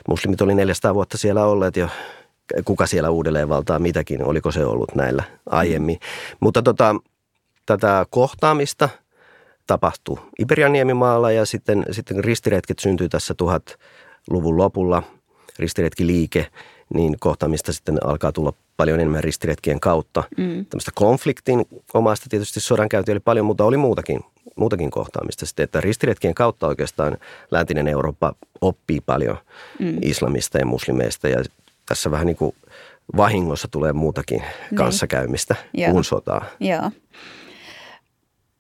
muslimit 0.09 0.41
oli 0.41 0.55
400 0.55 0.95
vuotta 0.95 1.19
siellä 1.19 1.45
olleet 1.45 1.77
jo 1.77 1.89
kuka 2.65 2.87
siellä 2.87 3.11
uudelleen 3.11 3.49
valtaa 3.49 3.79
mitäkin, 3.79 4.25
oliko 4.25 4.53
se 4.53 4.65
ollut 4.65 4.95
näillä 4.95 5.25
aiemmin. 5.47 6.01
Mutta 6.41 6.63
tota, 6.63 6.95
tätä 7.67 8.07
kohtaamista 8.11 8.89
tapahtui 9.67 10.19
Iberian 10.39 10.73
niemimaalla 10.73 11.31
ja 11.31 11.47
sitten, 11.47 11.85
sitten 11.91 12.25
ristiretket 12.25 12.79
syntyi 12.79 13.09
tässä 13.09 13.35
1000-luvun 13.43 14.59
lopulla, 14.59 15.03
ristiretkiliike, 15.59 16.47
niin 16.95 17.17
kohtaamista 17.21 17.73
sitten 17.73 18.07
alkaa 18.07 18.33
tulla 18.33 18.53
paljon 18.77 19.01
enemmän 19.01 19.25
ristiretkien 19.25 19.81
kautta. 19.81 20.25
Mm. 20.37 20.67
Tämmöistä 20.67 20.91
konfliktin 20.95 21.67
omasta 21.95 22.27
tietysti 22.31 22.61
sodankäyntiä 22.61 23.13
oli 23.13 23.21
paljon, 23.21 23.47
mutta 23.47 23.65
oli 23.65 23.77
muutakin, 23.77 24.21
muutakin 24.57 24.91
kohtaamista 24.91 25.47
sitten, 25.47 25.65
että 25.65 25.81
ristiretkien 25.81 26.35
kautta 26.35 26.67
oikeastaan 26.67 27.17
läntinen 27.51 27.89
Eurooppa 27.89 28.35
oppii 28.61 29.01
paljon 29.01 29.37
mm. 29.79 29.99
islamista 30.03 30.59
ja 30.59 30.67
muslimeista 30.67 31.29
ja 31.29 31.45
tässä 31.89 32.11
vähän 32.11 32.27
niin 32.27 32.37
kuin 32.37 32.55
vahingossa 33.17 33.69
tulee 33.69 33.93
muutakin 33.93 34.39
niin. 34.39 34.77
kanssakäymistä 34.77 35.55
Joo. 35.75 35.93
kuin 35.93 36.05
sotaa. 36.05 36.45
Joo. 36.61 36.91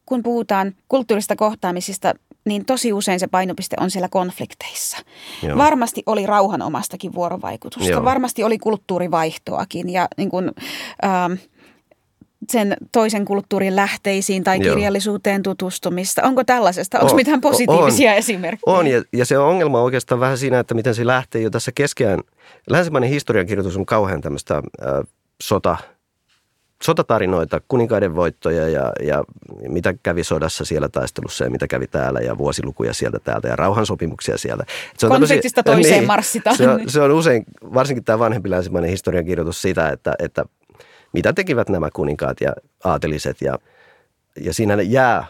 Kun 0.07 0.23
puhutaan 0.23 0.75
kulttuurista 0.89 1.37
kohtaamisista, 1.37 2.15
niin 2.45 2.65
tosi 2.65 2.93
usein 2.93 3.21
se 3.21 3.27
painopiste 3.27 3.77
on 3.81 3.91
siellä 3.91 4.09
konflikteissa. 4.09 4.99
Joo. 5.43 5.59
Varmasti 5.59 6.03
oli 6.07 6.27
rauhanomastakin 6.27 7.15
vuorovaikutusta, 7.15 7.91
Joo. 7.91 8.05
varmasti 8.05 8.45
oli 8.45 8.59
kulttuurivaihtoakin 8.59 9.91
ja 9.91 10.09
niin 10.17 10.31
kuin, 10.31 10.51
ähm, 11.05 11.33
sen 12.51 12.77
toisen 12.93 13.25
kulttuurin 13.25 13.77
lähteisiin 13.77 14.45
tai 14.45 14.61
kirjallisuuteen 14.61 15.43
tutustumista. 15.43 16.23
Onko 16.23 16.45
tällaisesta? 16.45 16.99
Onko 16.99 17.11
on, 17.11 17.17
mitään 17.17 17.41
positiivisia 17.41 18.11
on, 18.11 18.17
esimerkkejä? 18.17 18.77
On, 18.77 18.87
ja, 18.87 19.03
ja 19.13 19.25
se 19.25 19.39
on 19.39 19.49
ongelma 19.49 19.83
oikeastaan 19.83 20.21
vähän 20.21 20.39
siinä, 20.39 20.59
että 20.59 20.75
miten 20.75 20.95
se 20.95 21.07
lähtee 21.07 21.43
jo 21.43 21.51
tässä 21.51 21.73
keskeään. 21.75 22.21
Länsimainen 22.71 23.11
historiankirjoitus 23.11 23.77
on 23.77 23.87
kauhean 23.87 24.21
tämmöistä 24.21 24.55
äh, 24.57 24.63
sota, 25.43 25.77
sotatarinoita, 26.83 27.61
kuninkaiden 27.69 28.15
voittoja 28.15 28.69
ja, 28.69 28.93
ja 29.03 29.25
mitä 29.69 29.95
kävi 30.03 30.25
sodassa 30.25 30.65
siellä 30.65 30.89
taistelussa 30.89 31.45
ja 31.45 31.51
mitä 31.51 31.67
kävi 31.67 31.87
täällä 31.87 32.21
ja 32.21 32.39
vuosilukuja 32.39 32.95
sieltä 32.95 33.19
täältä 33.19 33.49
ja 33.49 33.57
rauhansopimuksia 33.57 34.39
sieltä. 34.39 34.65
Se 34.99 35.07
on 35.07 35.13
Konfliktista 35.13 35.63
toiseen 35.63 35.99
niin, 35.99 36.07
marssitaan. 36.07 36.57
Se 36.57 36.69
on, 36.69 36.81
se 36.87 37.01
on 37.01 37.13
usein, 37.13 37.45
varsinkin 37.75 38.05
tämä 38.05 38.19
vanhempi 38.19 38.51
länsimainen 38.51 38.91
historiankirjoitus 38.91 39.63
sitä, 39.63 39.89
että, 39.89 40.15
että 40.19 40.45
mitä 41.13 41.33
tekivät 41.33 41.69
nämä 41.69 41.89
kuninkaat 41.93 42.41
ja 42.41 42.53
aateliset. 42.85 43.43
Ja, 43.43 43.59
ja 44.41 44.55
siinä 44.55 44.83
jää 44.83 45.27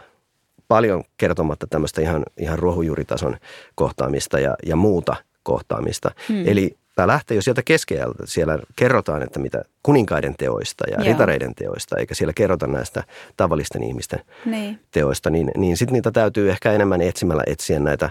paljon 0.69 1.05
kertomatta 1.17 1.67
tämmöistä 1.67 2.01
ihan, 2.01 2.23
ihan 2.37 2.59
ruohonjuuritason 2.59 3.37
kohtaamista 3.75 4.41
ja, 4.41 4.57
ja 4.67 4.77
muuta 4.77 5.17
kohtaamista. 5.43 6.11
Hmm. 6.29 6.49
Eli 6.49 6.77
tämä 6.95 7.07
lähtee 7.07 7.35
jo 7.35 7.43
sieltä 7.43 7.63
keskeältä. 7.63 8.23
Siellä 8.27 8.59
kerrotaan, 8.77 9.23
että 9.23 9.39
mitä 9.39 9.63
kuninkaiden 9.83 10.35
teoista 10.39 10.85
ja 10.91 10.97
Joo. 10.97 11.13
ritareiden 11.13 11.55
teoista, 11.55 11.97
eikä 11.97 12.15
siellä 12.15 12.33
kerrota 12.33 12.67
näistä 12.67 13.05
tavallisten 13.37 13.83
ihmisten 13.83 14.21
niin. 14.45 14.81
teoista. 14.91 15.31
Niin, 15.31 15.51
niin 15.57 15.77
sitten 15.77 15.93
niitä 15.93 16.11
täytyy 16.11 16.51
ehkä 16.51 16.73
enemmän 16.73 17.03
etsimällä 17.03 17.43
etsiä 17.47 17.79
näitä 17.79 18.11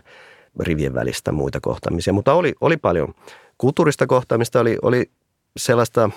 rivien 0.59 0.93
välistä 0.93 1.31
muita 1.31 1.59
kohtaamisia. 1.61 2.13
Mutta 2.13 2.33
oli, 2.33 2.53
oli 2.61 2.77
paljon 2.77 3.13
kulttuurista 3.57 4.07
kohtaamista, 4.07 4.59
oli, 4.59 4.77
oli 4.81 5.09
sellaista 5.57 6.09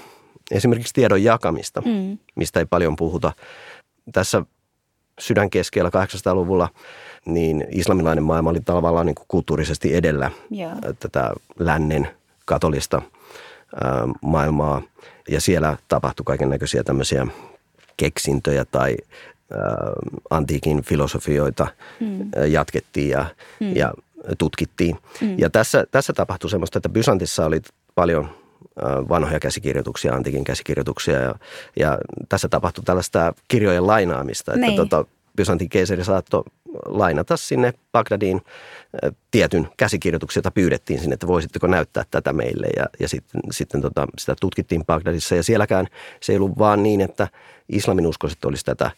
esimerkiksi 0.51 0.95
tiedon 0.95 1.25
jakamista, 1.25 1.81
mm. 1.81 2.19
mistä 2.35 2.61
ei 2.61 2.67
paljon 2.67 2.97
puhuta. 2.97 3.33
Tässä 4.13 4.43
sydän 5.21 5.51
keskellä 5.51 5.91
800-luvulla 5.91 6.69
niin 7.27 7.67
islamilainen 7.71 8.25
maailma 8.25 8.51
oli 8.51 8.61
tavallaan 8.61 9.07
niin 9.07 9.15
kuin 9.15 9.27
kulttuurisesti 9.29 9.95
edellä 9.95 10.31
yeah. 10.57 10.79
tätä 11.01 11.31
lännen 11.59 12.09
katolista 12.45 13.03
maailmaa. 14.23 14.83
Ja 15.29 15.41
siellä 15.41 15.77
tapahtui 15.89 16.25
kaiken 16.25 16.51
näköisiä 16.51 16.83
tämmöisiä 16.83 17.27
keksintöjä 17.97 18.65
tai 18.65 18.97
antiikin 20.31 20.83
filosofioita 20.83 21.67
mm. 22.01 22.31
jatkettiin 22.49 23.09
ja, 23.09 23.27
mm. 23.61 23.77
ja 23.77 23.95
tutkittiin. 24.39 24.99
Mm. 25.21 25.39
Ja 25.39 25.51
tässä, 25.51 25.85
tässä 25.91 26.13
tapahtui 26.13 26.51
semmoista, 26.51 26.79
että 26.79 26.89
Bysantissa 26.89 27.47
oli 27.47 27.61
paljon 27.95 28.40
vanhoja 29.09 29.41
käsikirjoituksia, 29.41 30.15
antiikin 30.15 30.45
käsikirjoituksia 30.45 31.21
ja, 31.21 31.35
ja 31.77 31.99
tässä 32.29 32.49
tapahtui 32.49 32.85
tällaista 32.85 33.35
kirjojen 33.49 33.87
lainaamista, 33.87 34.55
että 34.55 34.67
niin. 34.67 34.77
tota, 34.77 35.05
Byzantin 35.37 35.69
keisari 35.69 36.05
saattoi 36.05 36.45
lainata 36.87 37.37
sinne 37.37 37.75
Bagdadiin 37.93 38.41
tietyn 39.31 39.69
käsikirjoituksen, 39.77 40.41
jota 40.41 40.51
pyydettiin 40.51 41.01
sinne, 41.01 41.15
että 41.15 41.27
voisitteko 41.27 41.67
näyttää 41.67 42.05
tätä 42.11 42.33
meille. 42.33 42.67
Ja, 42.77 42.87
ja 43.01 43.09
sitten, 43.09 43.41
sitten 43.51 43.81
tota, 43.81 44.07
sitä 44.19 44.35
tutkittiin 44.41 44.87
Bagdadissa 44.87 45.35
ja 45.35 45.43
sielläkään 45.43 45.87
se 46.21 46.33
ei 46.33 46.37
ollut 46.37 46.59
vaan 46.59 46.83
niin, 46.83 47.01
että 47.01 47.29
islamin 47.69 48.07
uskoiset 48.07 48.45
olisi 48.45 48.65
tätä 48.65 48.91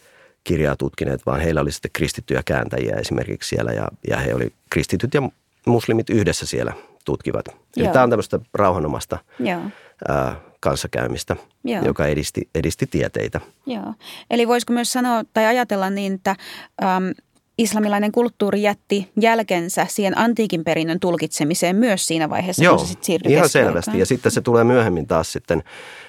kirjaa 0.44 0.76
tutkineet, 0.76 1.26
vaan 1.26 1.40
heillä 1.40 1.60
oli 1.60 1.72
sitten 1.72 1.90
kristittyjä 1.92 2.42
kääntäjiä 2.44 2.96
esimerkiksi 2.96 3.48
siellä 3.48 3.72
ja, 3.72 3.88
ja 4.08 4.16
he 4.16 4.34
oli 4.34 4.52
kristityt 4.70 5.14
ja 5.14 5.22
muslimit 5.66 6.10
yhdessä 6.10 6.46
siellä 6.46 6.72
tutkivat. 7.04 7.44
Eli 7.76 7.88
tämä 7.88 8.02
on 8.02 8.10
tämmöistä 8.10 8.40
rauhanomasta 8.54 9.18
Joo. 9.38 9.60
Ää, 10.08 10.36
kanssakäymistä, 10.60 11.36
Joo. 11.64 11.84
joka 11.84 12.06
edisti, 12.06 12.48
edisti 12.54 12.86
tieteitä. 12.86 13.40
Joo. 13.66 13.94
Eli 14.30 14.48
voisiko 14.48 14.72
myös 14.72 14.92
sanoa 14.92 15.22
tai 15.34 15.46
ajatella 15.46 15.90
niin, 15.90 16.14
että 16.14 16.36
äm, 16.82 17.14
islamilainen 17.58 18.12
kulttuuri 18.12 18.62
jätti 18.62 19.10
jälkensä 19.20 19.86
siihen 19.90 20.18
antiikin 20.18 20.64
perinnön 20.64 21.00
tulkitsemiseen 21.00 21.76
myös 21.76 22.06
siinä 22.06 22.30
vaiheessa, 22.30 22.64
Joo, 22.64 22.76
kun 22.76 22.86
se 22.86 22.90
sitten 22.90 23.04
siirtyi 23.04 23.32
ihan 23.32 23.48
selvästi. 23.48 23.98
Ja 23.98 24.06
sitten 24.06 24.32
se 24.32 24.40
tulee 24.40 24.64
myöhemmin 24.64 25.06
taas 25.06 25.32
sitten 25.32 25.62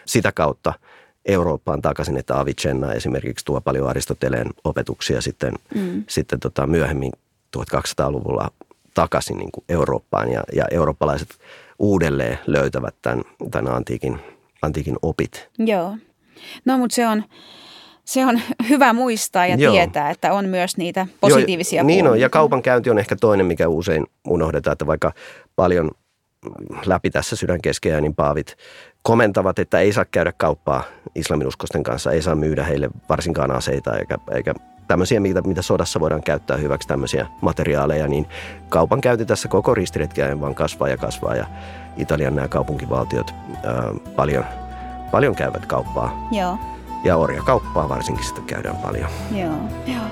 sitä 0.06 0.32
kautta 0.32 0.74
Eurooppaan 1.26 1.82
takaisin, 1.82 2.18
että 2.18 2.40
Avicenna 2.40 2.94
esimerkiksi 2.94 3.46
tuo 3.46 3.62
paljon 3.62 3.90
Aristoteleen 3.90 4.50
opetuksia 4.64 5.22
sitten, 5.22 5.54
mm. 5.76 6.04
sitten 6.10 6.40
tota 6.40 6.68
myöhemmin 6.68 7.12
1200-luvulla 7.58 8.52
takaisin 8.94 9.38
niin 9.38 9.52
kuin 9.52 9.66
Eurooppaan 9.70 10.32
ja, 10.32 10.44
ja 10.56 10.66
eurooppalaiset 10.72 11.38
uudelleen 11.80 12.40
löytävät 12.48 12.96
tämän, 13.02 13.22
tämän 13.52 13.74
antiikin, 13.74 14.20
antiikin 14.62 14.96
opit. 15.02 15.50
Joo. 15.60 15.98
No 16.66 16.78
mutta 16.78 16.96
se 16.96 17.08
on, 17.08 17.24
se 18.06 18.26
on 18.26 18.42
hyvä 18.70 18.94
muistaa 18.94 19.48
ja 19.48 19.56
Joo. 19.56 19.74
tietää, 19.74 20.10
että 20.10 20.34
on 20.34 20.46
myös 20.46 20.78
niitä 20.78 21.08
positiivisia 21.22 21.82
Joo, 21.82 21.88
Niin 21.88 22.08
on, 22.08 22.20
ja 22.20 22.30
kaupankäynti 22.30 22.90
on 22.90 23.00
ehkä 23.00 23.16
toinen, 23.16 23.46
mikä 23.46 23.68
usein 23.68 24.06
unohdetaan, 24.28 24.74
että 24.74 24.88
vaikka 24.88 25.12
paljon 25.56 25.92
läpi 26.86 27.10
tässä 27.10 27.36
sydänkeskeä, 27.36 28.02
niin 28.02 28.16
paavit 28.16 28.56
komentavat, 29.02 29.60
että 29.60 29.80
ei 29.80 29.94
saa 29.94 30.06
käydä 30.06 30.34
kauppaa 30.38 30.84
islaminuskosten 31.16 31.84
kanssa, 31.84 32.12
ei 32.12 32.22
saa 32.22 32.36
myydä 32.36 32.64
heille 32.64 32.90
varsinkaan 33.10 33.52
aseita 33.52 33.98
eikä, 33.98 34.18
eikä 34.32 34.54
tämmöisiä, 34.88 35.20
mitä, 35.20 35.42
mitä 35.42 35.62
sodassa 35.62 36.00
voidaan 36.00 36.24
käyttää 36.24 36.58
hyväksi, 36.58 36.88
tämmöisiä 36.88 37.28
materiaaleja, 37.42 38.08
niin 38.08 38.26
kaupankäynti 38.70 39.26
tässä 39.26 39.48
koko 39.48 39.76
ristiretkiä 39.76 40.42
vaan 40.42 40.56
kasvaa 40.56 40.90
ja 40.90 40.98
kasvaa 40.98 41.36
ja 41.36 41.46
Italian 41.98 42.36
nämä 42.36 42.48
kaupunkivaltiot 42.48 43.34
ää, 43.64 43.84
paljon, 44.16 44.46
paljon 45.12 45.36
käyvät 45.36 45.66
kauppaa. 45.66 46.28
Joo. 46.32 46.58
Ja 47.04 47.18
orjakauppaa 47.18 47.90
varsinkin 47.90 48.26
sitä 48.26 48.42
käydään 48.48 48.78
paljon. 48.78 49.10
Joo, 49.32 49.56
joo. 49.88 50.04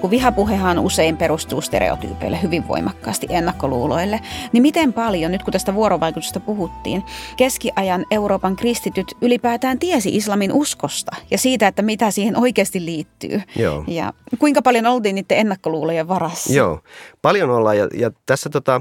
Kun 0.00 0.10
vihapuhehan 0.10 0.78
usein 0.78 1.16
perustuu 1.16 1.60
stereotyypeille 1.60 2.42
hyvin 2.42 2.68
voimakkaasti 2.68 3.26
ennakkoluuloille, 3.30 4.20
niin 4.52 4.62
miten 4.62 4.92
paljon, 4.92 5.32
nyt 5.32 5.42
kun 5.42 5.52
tästä 5.52 5.74
vuorovaikutusta 5.74 6.40
puhuttiin, 6.40 7.04
keskiajan 7.36 8.06
Euroopan 8.10 8.56
kristityt 8.56 9.06
ylipäätään 9.20 9.78
tiesi 9.78 10.16
islamin 10.16 10.52
uskosta 10.52 11.16
ja 11.30 11.38
siitä, 11.38 11.66
että 11.66 11.82
mitä 11.82 12.10
siihen 12.10 12.36
oikeasti 12.36 12.84
liittyy. 12.84 13.42
Joo. 13.56 13.84
Ja 13.86 14.12
kuinka 14.38 14.62
paljon 14.62 14.86
oltiin 14.86 15.14
niiden 15.14 15.38
ennakkoluulojen 15.38 16.08
varassa? 16.08 16.52
Joo, 16.52 16.80
paljon 17.22 17.50
ollaan 17.50 17.78
ja, 17.78 17.88
ja 17.94 18.10
tässä 18.26 18.50
tota, 18.50 18.80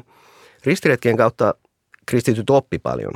ristiretkien 0.65 1.17
kautta 1.17 1.53
kristityt 2.05 2.49
oppi 2.49 2.79
paljon. 2.79 3.13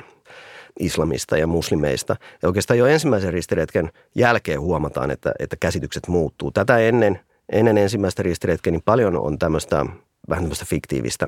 islamista 0.80 1.38
ja 1.38 1.48
muslimeista. 1.48 2.16
Ja 2.42 2.50
oikeastaan 2.50 2.78
jo 2.78 2.86
ensimmäisen 2.86 3.34
ristiretken 3.34 3.92
jälkeen 4.16 4.62
huomataan, 4.62 5.12
että, 5.12 5.32
että 5.40 5.56
käsitykset 5.60 6.08
muuttuu. 6.08 6.52
Tätä 6.52 6.78
ennen, 6.78 7.20
ennen 7.52 7.78
ensimmäistä 7.78 8.24
ristiretkeä 8.24 8.72
niin 8.72 8.82
paljon 8.86 9.18
on 9.18 9.40
tämmöistä 9.40 9.86
vähän 10.30 10.44
tämmöistä 10.44 10.66
fiktiivistä. 10.66 11.28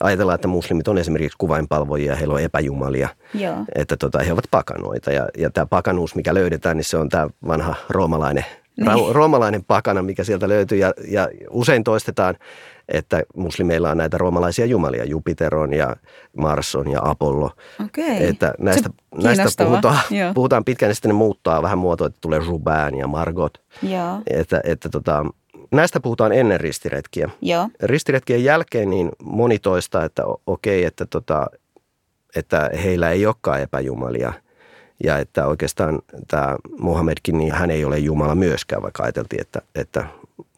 Ajatellaan, 0.00 0.34
että 0.34 0.48
muslimit 0.48 0.88
on 0.88 0.98
esimerkiksi 0.98 1.38
kuvainpalvojia, 1.38 2.16
heillä 2.16 2.34
on 2.34 2.40
epäjumalia, 2.40 3.08
Joo. 3.34 3.56
että 3.74 3.96
tota, 3.96 4.18
he 4.18 4.32
ovat 4.32 4.44
pakanoita. 4.50 5.12
Ja, 5.12 5.28
ja 5.38 5.50
tämä 5.50 5.66
pakanuus, 5.66 6.14
mikä 6.14 6.34
löydetään, 6.34 6.76
niin 6.76 6.84
se 6.84 6.96
on 6.96 7.08
tämä 7.08 7.28
vanha 7.46 7.74
roomalainen, 7.88 8.44
niin. 8.76 9.14
roomalainen 9.14 9.64
pakana, 9.64 10.02
mikä 10.02 10.24
sieltä 10.24 10.48
löytyy. 10.48 10.78
Ja, 10.78 10.92
ja 11.08 11.28
usein 11.50 11.84
toistetaan, 11.84 12.36
että 12.88 13.22
muslimeilla 13.36 13.90
on 13.90 13.96
näitä 13.96 14.18
roomalaisia 14.18 14.66
jumalia, 14.66 15.04
Jupiter 15.04 15.54
on 15.54 15.74
ja 15.74 15.96
Mars 16.36 16.76
on 16.76 16.90
ja 16.90 17.00
Apollo. 17.02 17.50
Okei. 17.84 18.28
Että 18.28 18.54
näistä, 18.58 18.90
näistä 19.22 19.64
puhutaan, 19.64 19.98
puhutaan 20.34 20.64
pitkään, 20.64 20.90
ja 20.90 20.94
sitten 20.94 21.08
ne 21.08 21.14
muuttaa 21.14 21.62
vähän 21.62 21.78
muotoa, 21.78 22.06
että 22.06 22.18
tulee 22.20 22.38
Ruban 22.38 22.94
ja 22.94 23.06
Margot. 23.06 23.60
Joo. 23.82 24.20
Että, 24.26 24.60
että 24.64 24.88
tota, 24.88 25.24
näistä 25.70 26.00
puhutaan 26.00 26.32
ennen 26.32 26.60
ristiretkiä. 26.60 27.30
Joo. 27.42 27.68
Ristiretkien 27.82 28.44
jälkeen 28.44 28.90
niin 28.90 29.10
moni 29.22 29.58
toistaa, 29.58 30.04
että 30.04 30.22
okei, 30.46 30.84
että, 30.84 31.06
tota, 31.06 31.46
että 32.36 32.70
heillä 32.84 33.10
ei 33.10 33.26
olekaan 33.26 33.60
epäjumalia. 33.60 34.32
Ja 35.04 35.18
että 35.18 35.46
oikeastaan 35.46 35.98
tämä 36.28 36.56
Mohamedkin, 36.78 37.38
niin 37.38 37.52
hän 37.52 37.70
ei 37.70 37.84
ole 37.84 37.98
Jumala 37.98 38.34
myöskään, 38.34 38.82
vaikka 38.82 39.02
ajateltiin, 39.02 39.40
että, 39.40 39.62
että 39.74 40.06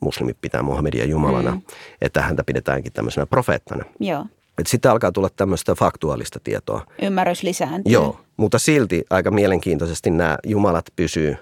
muslimit 0.01 0.37
pitää 0.41 0.63
Mohamedia 0.63 1.05
Jumalana. 1.05 1.51
Mm. 1.51 1.63
Että 2.01 2.23
häntä 2.23 2.45
pidetäänkin 2.45 2.93
tämmöisenä 2.93 3.27
profeettana. 3.27 3.85
Joo. 4.01 4.27
Et 4.59 4.67
sitten 4.67 4.91
alkaa 4.91 5.13
tulla 5.13 5.29
tämmöistä 5.37 5.75
faktuaalista 5.75 6.41
tietoa. 6.45 6.87
Ymmärrys 7.03 7.43
lisääntyy. 7.43 7.93
Joo, 7.93 8.21
mutta 8.37 8.59
silti 8.59 9.05
aika 9.11 9.31
mielenkiintoisesti 9.31 10.11
nämä 10.11 10.39
jumalat 10.47 10.85
pysyy 10.97 11.37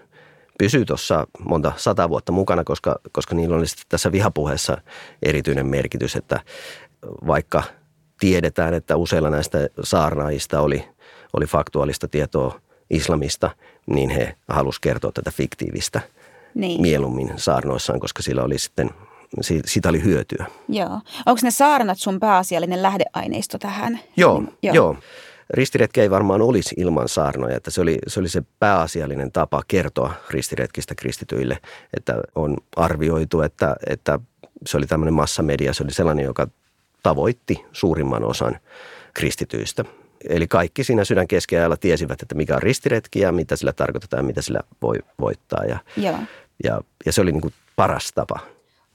pysyy 0.59 0.85
tuossa 0.85 1.27
monta 1.49 1.73
sata 1.77 2.09
vuotta 2.09 2.33
mukana, 2.33 2.65
koska, 2.65 2.99
koska 3.13 3.35
niillä 3.35 3.57
oli 3.57 3.65
tässä 3.89 4.13
vihapuheessa 4.13 4.81
erityinen 5.23 5.67
merkitys, 5.67 6.17
että 6.17 6.41
vaikka 7.27 7.63
tiedetään, 8.21 8.75
että 8.75 8.97
useilla 8.97 9.31
näistä 9.31 9.69
saarnaajista 9.83 10.61
oli, 10.61 10.89
oli 11.33 11.47
faktuaalista 11.47 12.09
tietoa 12.09 12.61
islamista, 12.91 13.51
niin 13.87 14.11
he 14.11 14.35
halusivat 14.49 14.83
kertoa 14.83 15.13
tätä 15.13 15.31
fiktiivistä 15.31 16.01
niin. 16.55 16.83
mieluummin 16.83 17.33
saarnoissaan, 17.37 18.01
koska 18.01 18.23
sillä 18.23 18.43
oli 18.43 18.59
sitten 18.59 18.91
siitä 19.65 19.89
oli 19.89 20.05
hyötyä. 20.05 20.47
Joo. 20.69 21.01
Onko 21.27 21.41
ne 21.43 21.51
saarnat 21.51 21.99
sun 21.99 22.21
pääasiallinen 22.21 22.83
lähdeaineisto 22.83 23.59
tähän? 23.59 24.01
Joo, 24.17 24.41
niin, 24.41 24.53
joo. 24.63 24.75
joo 24.75 24.97
ristiretki 25.51 26.01
ei 26.01 26.11
varmaan 26.11 26.43
olisi 26.43 26.75
ilman 26.79 27.09
saarnoja, 27.09 27.57
että 27.57 27.71
se 27.71 27.81
oli, 27.81 27.99
se 28.07 28.21
oli 28.21 28.29
se 28.29 28.43
pääasiallinen 28.59 29.33
tapa 29.33 29.63
kertoa 29.69 30.13
ristiretkistä 30.31 30.95
kristityille, 30.95 31.59
että 31.97 32.15
on 32.35 32.57
arvioitu, 32.77 33.41
että, 33.41 33.77
että 33.87 34.21
se 34.67 34.77
oli 34.77 34.87
tämmöinen 34.87 35.15
massamedia, 35.15 35.75
se 35.75 35.83
oli 35.83 35.93
sellainen, 35.93 36.25
joka 36.25 36.49
tavoitti 37.03 37.65
suurimman 37.73 38.25
osan 38.25 38.59
kristityistä. 39.15 39.85
Eli 40.29 40.49
kaikki 40.49 40.85
siinä 40.85 41.05
sydän 41.05 41.29
keskiajalla 41.29 41.77
tiesivät, 41.77 42.23
että 42.23 42.35
mikä 42.35 42.55
on 42.57 42.63
ristiretki 42.63 43.21
ja 43.21 43.33
mitä 43.33 43.57
sillä 43.57 43.73
tarkoitetaan 43.73 44.21
ja 44.21 44.27
mitä 44.27 44.43
sillä 44.43 44.61
voi 44.83 44.97
voittaa. 45.21 45.65
Ja, 45.65 45.79
Joo. 45.97 46.19
ja, 46.65 46.81
ja 47.07 47.13
se 47.13 47.21
oli 47.21 47.33
niin 47.33 47.43
kuin 47.43 47.55
paras 47.77 48.13
tapa 48.15 48.41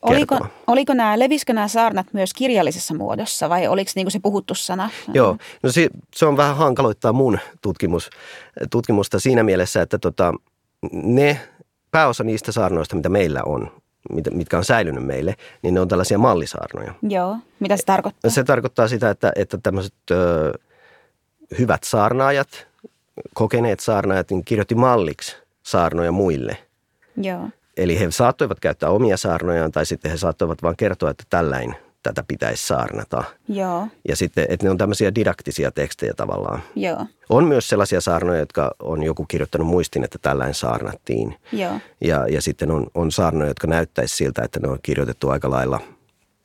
Oliko, 0.03 0.47
oliko 0.67 0.93
nämä, 0.93 1.19
leviskö 1.19 1.53
nämä 1.53 1.67
saarnat 1.67 2.07
myös 2.13 2.33
kirjallisessa 2.33 2.93
muodossa 2.93 3.49
vai 3.49 3.67
oliko 3.67 3.91
niin 3.95 4.05
kuin 4.05 4.11
se 4.11 4.19
puhuttu 4.19 4.55
sana? 4.55 4.89
Joo, 5.13 5.37
no 5.63 5.71
se, 5.71 5.89
se 6.15 6.25
on 6.25 6.37
vähän 6.37 6.57
hankaloittaa 6.57 7.13
mun 7.13 7.39
tutkimus, 7.61 8.09
tutkimusta 8.71 9.19
siinä 9.19 9.43
mielessä, 9.43 9.81
että 9.81 9.97
tota, 9.97 10.33
ne 10.91 11.39
pääosa 11.91 12.23
niistä 12.23 12.51
saarnoista, 12.51 12.95
mitä 12.95 13.09
meillä 13.09 13.41
on, 13.45 13.71
mitkä 14.31 14.57
on 14.57 14.65
säilynyt 14.65 15.05
meille, 15.05 15.35
niin 15.61 15.73
ne 15.73 15.79
on 15.79 15.87
tällaisia 15.87 16.17
mallisaarnoja. 16.17 16.93
Joo, 17.01 17.37
mitä 17.59 17.77
se 17.77 17.83
tarkoittaa? 17.85 18.31
Se 18.31 18.43
tarkoittaa 18.43 18.87
sitä, 18.87 19.09
että, 19.09 19.31
että 19.35 19.57
tämmöiset 19.63 19.93
ö, 20.11 20.53
hyvät 21.59 21.83
saarnaajat, 21.83 22.67
kokeneet 23.33 23.79
saarnaajat, 23.79 24.31
niin 24.31 24.45
kirjoitti 24.45 24.75
malliksi 24.75 25.35
saarnoja 25.63 26.11
muille. 26.11 26.57
Joo. 27.17 27.49
Eli 27.77 27.99
he 27.99 28.11
saattoivat 28.11 28.59
käyttää 28.59 28.89
omia 28.89 29.17
saarnojaan 29.17 29.71
tai 29.71 29.85
sitten 29.85 30.11
he 30.11 30.17
saattoivat 30.17 30.63
vain 30.63 30.77
kertoa, 30.77 31.09
että 31.09 31.23
tällainen 31.29 31.75
tätä 32.03 32.23
pitäisi 32.27 32.67
saarnata. 32.67 33.23
Joo. 33.47 33.87
Ja 34.07 34.15
sitten, 34.15 34.45
että 34.49 34.65
ne 34.65 34.69
on 34.69 34.77
tämmöisiä 34.77 35.15
didaktisia 35.15 35.71
tekstejä 35.71 36.13
tavallaan. 36.17 36.61
Joo. 36.75 37.05
On 37.29 37.45
myös 37.45 37.69
sellaisia 37.69 38.01
saarnoja, 38.01 38.39
jotka 38.39 38.71
on 38.79 39.03
joku 39.03 39.25
kirjoittanut 39.25 39.67
muistin, 39.67 40.03
että 40.03 40.19
tällainen 40.21 40.53
saarnattiin. 40.53 41.35
Joo. 41.51 41.79
Ja, 42.01 42.27
ja 42.27 42.41
sitten 42.41 42.71
on, 42.71 42.87
on 42.95 43.11
saarnoja, 43.11 43.47
jotka 43.47 43.67
näyttäisi 43.67 44.15
siltä, 44.15 44.41
että 44.43 44.59
ne 44.59 44.67
on 44.67 44.79
kirjoitettu 44.81 45.29
aika 45.29 45.49
lailla– 45.49 45.79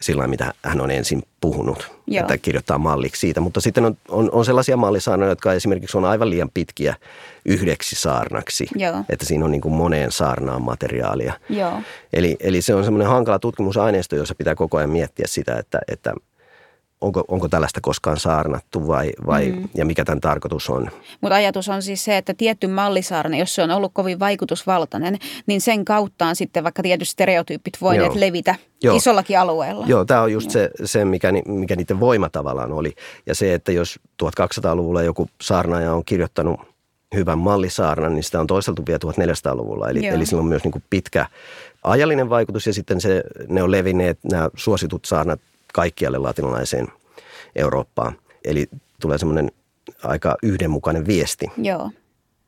sillä 0.01 0.27
mitä 0.27 0.55
hän 0.63 0.81
on 0.81 0.91
ensin 0.91 1.23
puhunut, 1.41 1.91
Joo. 2.07 2.21
että 2.21 2.39
kirjoittaa 2.39 2.79
malliksi 2.79 3.21
siitä. 3.21 3.41
Mutta 3.41 3.61
sitten 3.61 3.85
on, 3.85 3.97
on, 4.09 4.29
on 4.33 4.45
sellaisia 4.45 4.77
mallisaarnoja, 4.77 5.33
jotka 5.33 5.53
esimerkiksi 5.53 5.97
on 5.97 6.05
aivan 6.05 6.31
liian 6.31 6.51
pitkiä 6.55 6.95
yhdeksi 7.45 7.97
saarnaksi. 7.97 8.67
Joo. 8.75 9.05
Että 9.09 9.25
siinä 9.25 9.45
on 9.45 9.51
niin 9.51 9.61
kuin 9.61 9.75
moneen 9.75 10.13
saarnaan 10.13 10.63
materiaalia. 10.63 11.33
Joo. 11.49 11.83
Eli, 12.13 12.37
eli 12.41 12.63
se 12.63 12.75
on 12.75 12.85
semmoinen 12.85 13.09
hankala 13.09 13.39
tutkimusaineisto, 13.39 14.17
jossa 14.17 14.35
pitää 14.35 14.55
koko 14.55 14.77
ajan 14.77 14.91
miettiä 14.91 15.27
sitä, 15.29 15.59
että, 15.59 15.79
että– 15.89 16.15
onko, 17.01 17.25
onko 17.29 17.49
tällaista 17.49 17.81
koskaan 17.81 18.17
saarnattu 18.17 18.87
vai, 18.87 19.13
vai 19.27 19.51
mm. 19.51 19.69
ja 19.75 19.85
mikä 19.85 20.05
tämän 20.05 20.21
tarkoitus 20.21 20.71
on. 20.71 20.91
Mutta 21.21 21.35
ajatus 21.35 21.69
on 21.69 21.83
siis 21.83 22.05
se, 22.05 22.17
että 22.17 22.35
tietty 22.35 22.67
mallisaarna, 22.67 23.37
jos 23.37 23.55
se 23.55 23.63
on 23.63 23.71
ollut 23.71 23.93
kovin 23.95 24.19
vaikutusvaltainen, 24.19 25.19
niin 25.47 25.61
sen 25.61 25.85
kautta 25.85 26.27
on 26.27 26.37
sitten 26.37 26.65
vaikka 26.65 26.83
tietyt 26.83 27.09
stereotyypit 27.09 27.79
voineet 27.81 28.15
Joo. 28.15 28.21
levitä 28.21 28.55
Joo. 28.83 28.97
isollakin 28.97 29.39
alueella. 29.39 29.87
Joo, 29.89 30.05
tämä 30.05 30.23
on 30.23 30.33
just 30.33 30.51
se, 30.51 30.71
se 30.85 31.05
mikä, 31.05 31.33
mikä 31.47 31.77
niiden 31.77 32.01
voima 32.01 32.29
tavallaan 32.29 32.73
oli. 32.73 32.95
Ja 33.27 33.35
se, 33.35 33.55
että 33.55 33.73
jos 33.73 34.01
1200-luvulla 34.23 35.03
joku 35.03 35.29
saarnaaja 35.41 35.95
on 35.95 36.05
kirjoittanut 36.05 36.61
hyvän 37.15 37.39
mallisaarnan, 37.39 38.15
niin 38.15 38.25
sitä 38.25 38.41
on 38.41 38.47
toisteltu 38.47 38.83
vielä 38.87 38.99
1400-luvulla. 39.05 39.89
Eli, 39.89 40.07
eli 40.07 40.27
sillä 40.27 40.41
on 40.41 40.49
myös 40.49 40.65
niin 40.65 40.73
kuin 40.73 40.85
pitkä 40.91 41.27
ajallinen 41.83 42.31
vaikutus 42.31 42.67
ja 42.67 42.73
sitten 42.73 43.01
se, 43.01 43.23
ne 43.49 43.63
on 43.63 43.71
levinneet, 43.71 44.19
nämä 44.33 44.49
suositut 44.57 45.05
saarnat 45.05 45.41
kaikkialle 45.73 46.19
latinalaiseen 46.19 46.89
Eurooppaan. 47.57 48.19
Eli 48.45 48.67
tulee 49.01 49.19
semmoinen 49.19 49.51
aika 50.05 50.37
yhdenmukainen 50.43 51.07
viesti. 51.07 51.47
Joo. 51.57 51.91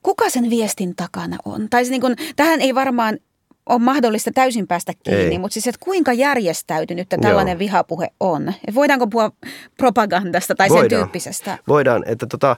Kuka 0.03 0.31
sen 0.31 0.51
viestin 0.51 0.97
takana 0.97 1.37
on? 1.45 1.71
Tai 1.71 1.85
se 1.85 1.91
niin 1.91 2.01
kuin, 2.01 2.17
tähän 2.37 2.61
ei 2.61 2.75
varmaan 2.75 3.19
ole 3.67 3.79
mahdollista 3.79 4.31
täysin 4.35 4.67
päästä 4.67 4.93
kiinni, 5.03 5.23
ei. 5.23 5.39
mutta 5.39 5.53
siis 5.53 5.67
että 5.67 5.85
kuinka 5.85 6.13
järjestäytynyt 6.13 7.09
tällainen 7.09 7.53
Joo. 7.53 7.59
vihapuhe 7.59 8.09
on? 8.21 8.49
Et 8.69 8.75
voidaanko 8.75 9.07
puhua 9.07 9.33
propagandasta 9.77 10.55
tai 10.55 10.69
Voidaan. 10.69 10.91
sen 10.91 10.99
tyyppisestä? 10.99 11.59
Voidaan, 11.69 12.03
että 12.07 12.27
tota, 12.27 12.57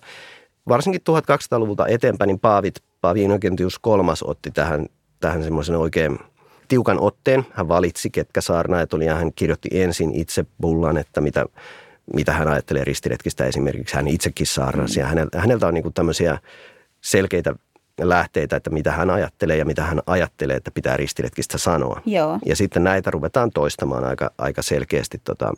varsinkin 0.68 1.01
1200-luvulta 1.01 1.87
eteenpäin, 1.87 2.29
niin 2.29 2.40
paavit, 2.40 2.75
Paavi 3.01 3.22
Inokentius 3.22 3.79
kolmas 3.79 4.22
otti 4.22 4.51
tähän, 4.51 4.87
tähän 5.20 5.42
semmoisen 5.42 5.77
oikein– 5.77 6.18
tiukan 6.72 7.00
otteen. 7.00 7.46
Hän 7.50 7.68
valitsi, 7.68 8.11
ketkä 8.11 8.40
saarnaajat 8.40 8.94
oli 8.94 9.06
ja 9.06 9.14
hän 9.14 9.32
kirjoitti 9.32 9.68
ensin 9.72 10.14
itse 10.14 10.44
bullan, 10.61 10.96
että 10.96 11.20
mitä, 11.20 11.46
mitä 12.14 12.32
hän 12.32 12.48
ajattelee 12.48 12.85
ristiretkistä 12.85 13.44
esimerkiksi. 13.44 13.96
Hän 13.96 14.08
itsekin 14.08 14.46
saarnasi 14.46 15.00
ja 15.00 15.06
häneltä, 15.06 15.40
häneltä 15.40 15.66
on 15.66 15.74
niin 15.74 15.82
kuin 15.82 15.94
tämmöisiä 15.94 16.38
selkeitä 17.00 17.54
lähteitä, 18.00 18.56
että 18.56 18.70
mitä 18.70 18.92
hän 18.92 19.11
ajattelee 19.11 19.56
ja 19.56 19.64
mitä 19.64 19.82
hän 19.82 20.00
ajattelee, 20.06 20.56
että 20.56 20.70
pitää 20.70 20.96
ristiretkistä 20.96 21.58
sanoa. 21.58 22.00
Joo. 22.06 22.38
Ja 22.46 22.56
sitten 22.56 22.85
näitä 22.85 23.11
ruvetaan 23.11 23.50
toistamaan 23.50 24.04
aika, 24.04 24.30
aika 24.38 24.62
selkeästi 24.62 25.20
tota, 25.24 25.52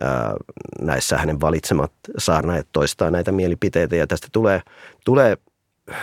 ää, 0.00 0.34
näissä 0.80 1.18
hänen 1.18 1.40
valitsemat 1.40 1.92
saarnaajat 2.18 2.66
toistaa 2.72 3.10
näitä 3.10 3.32
mielipiteitä 3.32 3.96
ja 3.96 4.06
tästä 4.06 4.28
tulee, 4.32 4.60
tulee 5.04 5.36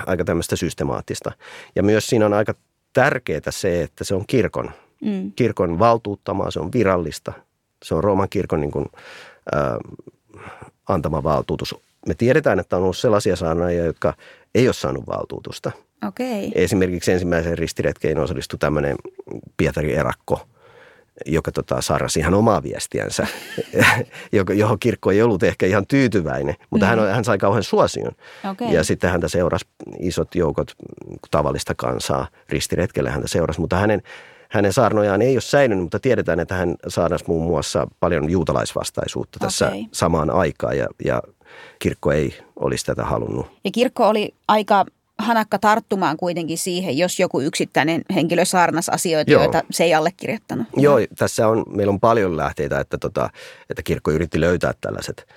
aika 0.05 0.23
tämmöistä 0.23 0.55
systemaattista. 0.55 1.31
Ja 1.75 1.83
myös 1.83 2.07
siinä 2.07 2.25
on 2.25 2.33
aika 2.33 2.53
tärkeää 2.93 3.41
se, 3.49 3.81
että 3.81 4.03
se 4.03 4.15
on 4.15 4.23
kirkon, 4.27 4.71
mm. 5.01 5.31
kirkon 5.31 5.79
valtuuttamaa, 5.79 6.51
se 6.51 6.59
on 6.59 6.71
virallista. 6.73 7.33
Se 7.83 7.95
on 7.95 8.03
Rooman 8.03 8.29
kirkon 8.29 8.61
niin 8.61 8.71
kuin, 8.71 8.85
äh, 9.55 9.61
antama 10.89 11.23
valtuutus. 11.23 11.75
Me 12.07 12.13
tiedetään, 12.13 12.59
että 12.59 12.77
on 12.77 12.83
ollut 12.83 12.97
sellaisia 12.97 13.35
saarnaajia, 13.35 13.85
jotka 13.85 14.13
ei 14.55 14.67
ole 14.67 14.73
saanut 14.73 15.07
valtuutusta. 15.07 15.71
Okay. 16.07 16.51
Esimerkiksi 16.55 17.11
ensimmäiseen 17.11 17.57
ristiretkeen 17.57 18.19
osallistui 18.19 18.59
tämmöinen 18.59 18.95
Pietari 19.57 19.93
Erakko– 19.93 20.39
joka 21.25 21.51
tota, 21.51 21.81
sarrasi 21.81 22.19
ihan 22.19 22.33
omaa 22.33 22.63
viestiänsä, 22.63 23.27
johon 24.57 24.79
kirkko 24.79 25.11
ei 25.11 25.21
ollut 25.21 25.43
ehkä 25.43 25.65
ihan 25.65 25.87
tyytyväinen, 25.87 26.55
mutta 26.69 26.85
mm. 26.85 26.89
hän, 26.89 27.13
hän 27.13 27.23
sai 27.23 27.37
kauhean 27.37 27.63
suosion. 27.63 28.11
Okay. 28.51 28.67
Ja 28.73 28.83
sitten 28.83 29.09
häntä 29.09 29.27
seurasi 29.27 29.65
isot 29.99 30.35
joukot 30.35 30.73
tavallista 31.31 31.75
kansaa, 31.75 32.27
ristiretkelle 32.49 33.09
häntä 33.09 33.27
seurasi, 33.27 33.59
mutta 33.59 33.75
hänen, 33.75 34.01
hänen 34.49 34.73
saarnojaan 34.73 35.21
ei 35.21 35.35
ole 35.35 35.41
säilynyt, 35.41 35.83
mutta 35.83 35.99
tiedetään, 35.99 36.39
että 36.39 36.55
hän 36.55 36.75
saarnasi 36.87 37.25
muun 37.27 37.45
muassa 37.45 37.87
paljon 37.99 38.29
juutalaisvastaisuutta 38.29 39.39
tässä 39.39 39.67
okay. 39.67 39.83
samaan 39.91 40.29
aikaan 40.29 40.77
ja, 40.77 40.87
ja 41.05 41.21
kirkko 41.79 42.11
ei 42.11 42.37
olisi 42.55 42.85
tätä 42.85 43.03
halunnut. 43.03 43.47
Ja 43.63 43.71
kirkko 43.71 44.07
oli 44.07 44.33
aika 44.47 44.85
hanakka 45.21 45.59
tarttumaan 45.59 46.17
kuitenkin 46.17 46.57
siihen, 46.57 46.97
jos 46.97 47.19
joku 47.19 47.41
yksittäinen 47.41 48.01
henkilö 48.15 48.45
saarnas 48.45 48.89
asioita, 48.89 49.31
Joo. 49.31 49.43
joita 49.43 49.63
se 49.71 49.83
ei 49.83 49.93
allekirjoittanut. 49.93 50.67
Joo, 50.75 50.97
tässä 51.17 51.47
on, 51.47 51.63
meillä 51.69 51.91
on 51.91 51.99
paljon 51.99 52.37
lähteitä, 52.37 52.79
että, 52.79 52.97
tota, 52.97 53.29
että 53.69 53.83
kirkko 53.83 54.11
yritti 54.11 54.39
löytää 54.39 54.73
tällaiset 54.81 55.27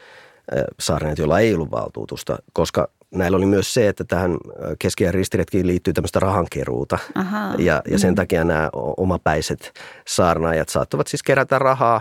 saarneet, 0.81 1.19
joilla 1.19 1.41
ei 1.41 1.55
ollut 1.55 1.71
valtuutusta, 1.71 2.39
koska 2.53 2.89
näillä 3.15 3.37
oli 3.37 3.47
myös 3.47 3.75
se, 3.75 3.89
että 3.89 4.05
tähän 4.05 4.37
keski- 4.79 5.05
ja 5.05 5.13
ristiretkiin 5.13 5.67
liittyy 5.67 5.93
tämmöistä 5.93 6.21
rahankeruuta. 6.21 6.99
Aha. 7.15 7.55
Ja, 7.59 7.83
ja 7.91 7.99
sen 7.99 8.11
mm. 8.11 8.15
takia 8.15 8.45
nämä 8.45 8.71
omapäiset 8.97 9.73
saarnaajat 10.07 10.69
saattavat 10.69 11.07
siis 11.07 11.23
kerätä 11.23 11.59
rahaa, 11.59 12.01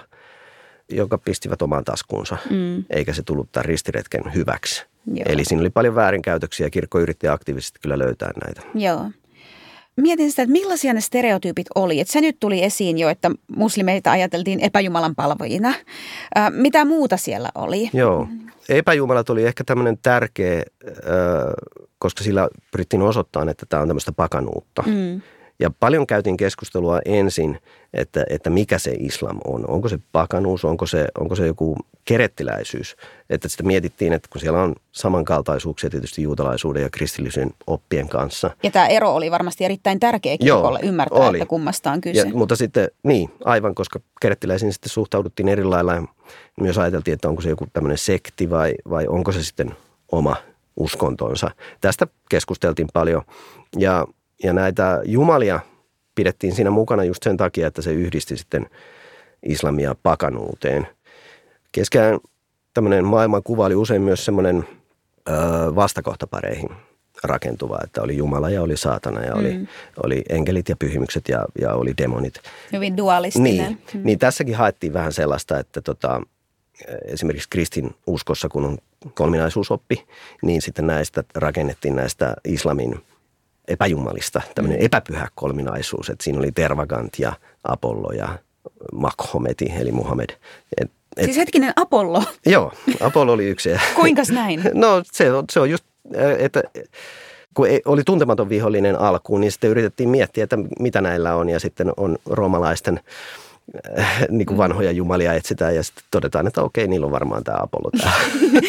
joka 0.89 1.17
pistivät 1.17 1.61
omaan 1.61 1.83
taskuunsa, 1.83 2.37
mm. 2.49 2.83
eikä 2.89 3.13
se 3.13 3.23
tullut 3.23 3.51
tämän 3.51 3.65
ristiretken 3.65 4.33
hyväksi. 4.33 4.85
Joo. 5.07 5.25
Eli 5.25 5.45
siinä 5.45 5.61
oli 5.61 5.69
paljon 5.69 5.95
väärinkäytöksiä 5.95 6.65
ja 6.65 6.69
kirkko 6.69 6.99
yritti 6.99 7.27
aktiivisesti 7.27 7.79
kyllä 7.81 7.99
löytää 7.99 8.31
näitä. 8.45 8.61
Joo. 8.75 9.09
Mietin 9.97 10.29
sitä, 10.29 10.41
että 10.41 10.51
millaisia 10.51 10.93
ne 10.93 11.01
stereotyypit 11.01 11.67
oli. 11.75 11.99
Että 11.99 12.13
se 12.13 12.21
nyt 12.21 12.37
tuli 12.39 12.63
esiin 12.63 12.97
jo, 12.97 13.09
että 13.09 13.31
muslimeita 13.55 14.11
ajateltiin 14.11 14.59
epäjumalan 14.59 15.15
palvojina. 15.15 15.73
mitä 16.49 16.85
muuta 16.85 17.17
siellä 17.17 17.49
oli? 17.55 17.89
Joo. 17.93 18.27
Epäjumalat 18.69 19.29
oli 19.29 19.45
ehkä 19.45 19.63
tämmöinen 19.63 19.97
tärkeä, 20.01 20.63
koska 21.99 22.23
sillä 22.23 22.49
pyrittiin 22.71 23.01
osoittamaan, 23.01 23.49
että 23.49 23.65
tämä 23.69 23.81
on 23.81 23.87
tämmöistä 23.87 24.11
pakanuutta. 24.11 24.83
Mm. 24.85 25.21
Ja 25.59 25.71
paljon 25.79 26.07
käytiin 26.07 26.37
keskustelua 26.37 26.99
ensin, 27.05 27.59
että, 27.93 28.25
että 28.29 28.49
mikä 28.49 28.77
se 28.79 28.91
islam 28.99 29.39
on. 29.45 29.69
Onko 29.69 29.89
se 29.89 29.99
pakanuus, 30.11 30.65
onko 30.65 30.85
se, 30.85 31.07
onko 31.19 31.35
se 31.35 31.47
joku 31.47 31.77
kerettiläisyys. 32.05 32.95
Että 33.29 33.49
sitä 33.49 33.63
mietittiin, 33.63 34.13
että 34.13 34.29
kun 34.31 34.41
siellä 34.41 34.61
on 34.61 34.75
samankaltaisuuksia 34.91 35.89
tietysti 35.89 36.23
juutalaisuuden 36.23 36.83
ja 36.83 36.89
kristillisyyden 36.89 37.53
oppien 37.67 38.09
kanssa. 38.09 38.51
Ja 38.63 38.71
tämä 38.71 38.87
ero 38.87 39.15
oli 39.15 39.31
varmasti 39.31 39.65
erittäin 39.65 39.99
tärkeä 39.99 40.37
kirkolle 40.37 40.79
ymmärtää, 40.83 41.27
oli. 41.27 41.37
että 41.37 41.49
kummasta 41.49 41.91
on 41.91 42.01
kyse. 42.01 42.19
Ja, 42.19 42.25
mutta 42.33 42.55
sitten, 42.55 42.87
niin, 43.03 43.29
aivan, 43.45 43.75
koska 43.75 43.99
kerettiläisiin 44.21 44.73
sitten 44.73 44.89
suhtauduttiin 44.89 45.49
eri 45.49 45.63
lailla. 45.63 45.93
Ja 45.93 46.03
myös 46.61 46.77
ajateltiin, 46.77 47.13
että 47.13 47.29
onko 47.29 47.41
se 47.41 47.49
joku 47.49 47.67
tämmöinen 47.73 47.97
sekti 47.97 48.49
vai, 48.49 48.73
vai 48.89 49.07
onko 49.07 49.31
se 49.31 49.43
sitten 49.43 49.75
oma 50.11 50.35
uskontonsa. 50.77 51.51
Tästä 51.81 52.07
keskusteltiin 52.29 52.87
paljon. 52.93 53.21
Ja 53.77 54.07
ja 54.43 54.53
näitä 54.53 55.01
jumalia 55.05 55.59
pidettiin 56.15 56.55
siinä 56.55 56.69
mukana 56.69 57.03
just 57.03 57.23
sen 57.23 57.37
takia, 57.37 57.67
että 57.67 57.81
se 57.81 57.93
yhdisti 57.93 58.37
sitten 58.37 58.69
islamia 59.43 59.95
pakanuuteen. 60.03 60.87
Keskään 61.71 62.19
tämmöinen 62.73 63.05
maailmankuva 63.05 63.65
oli 63.65 63.75
usein 63.75 64.01
myös 64.01 64.25
semmoinen 64.25 64.67
ö, 65.29 65.31
vastakohtapareihin 65.75 66.69
rakentuva, 67.23 67.79
että 67.83 68.01
oli 68.01 68.17
Jumala 68.17 68.49
ja 68.49 68.61
oli 68.61 68.77
saatana 68.77 69.23
ja 69.23 69.35
oli, 69.35 69.53
mm. 69.53 69.67
oli 70.03 70.23
enkelit 70.29 70.69
ja 70.69 70.75
pyhimykset 70.75 71.29
ja, 71.29 71.45
ja 71.61 71.73
oli 71.73 71.93
demonit. 71.97 72.33
Hyvin 72.71 72.97
dualistinen. 72.97 73.53
Niin, 73.53 73.81
mm. 73.93 74.01
niin 74.03 74.19
tässäkin 74.19 74.55
haettiin 74.55 74.93
vähän 74.93 75.13
sellaista, 75.13 75.59
että 75.59 75.81
tota, 75.81 76.21
esimerkiksi 77.05 77.49
kristin 77.49 77.95
uskossa, 78.07 78.49
kun 78.49 78.65
on 78.65 78.77
kolminaisuusoppi, 79.13 80.05
niin 80.41 80.61
sitten 80.61 80.87
näistä 80.87 81.23
rakennettiin 81.35 81.95
näistä 81.95 82.35
islamin– 82.45 82.99
epäjumalista, 83.67 84.41
tämmöinen 84.55 84.79
mm. 84.79 84.85
epäpyhä 84.85 85.27
kolminaisuus. 85.35 86.09
Että 86.09 86.23
siinä 86.23 86.39
oli 86.39 86.51
Tervagant 86.51 87.19
ja 87.19 87.33
Apollo 87.63 88.11
ja 88.11 88.39
Makhometi, 88.93 89.73
eli 89.79 89.91
Muhammed. 89.91 90.29
Et, 90.81 90.91
et, 91.17 91.25
siis 91.25 91.37
hetkinen 91.37 91.73
Apollo? 91.75 92.23
Joo, 92.45 92.73
Apollo 92.99 93.33
oli 93.33 93.45
yksi. 93.45 93.69
Kuinkas 93.95 94.29
näin? 94.29 94.63
no 94.73 95.01
se 95.11 95.31
on, 95.31 95.45
se 95.51 95.59
on 95.59 95.69
just, 95.69 95.85
että 96.37 96.63
kun 97.53 97.67
oli 97.85 98.03
tuntematon 98.03 98.49
vihollinen 98.49 98.99
alkuun, 98.99 99.41
niin 99.41 99.51
sitten 99.51 99.69
yritettiin 99.69 100.09
miettiä, 100.09 100.43
että 100.43 100.57
mitä 100.79 101.01
näillä 101.01 101.35
on. 101.35 101.49
Ja 101.49 101.59
sitten 101.59 101.91
on 101.97 102.17
roomalaisten 102.25 102.99
Äh, 102.99 103.42
niin 104.29 104.45
kuin 104.45 104.57
vanhoja 104.57 104.91
jumalia 104.91 105.33
etsitään 105.33 105.75
ja 105.75 105.83
sitten 105.83 106.03
todetaan, 106.11 106.47
että 106.47 106.61
okei, 106.61 106.87
niillä 106.87 107.05
on 107.05 107.11
varmaan 107.11 107.43
tämä 107.43 107.57
Apollo. 107.61 107.89
Tämä 108.01 108.13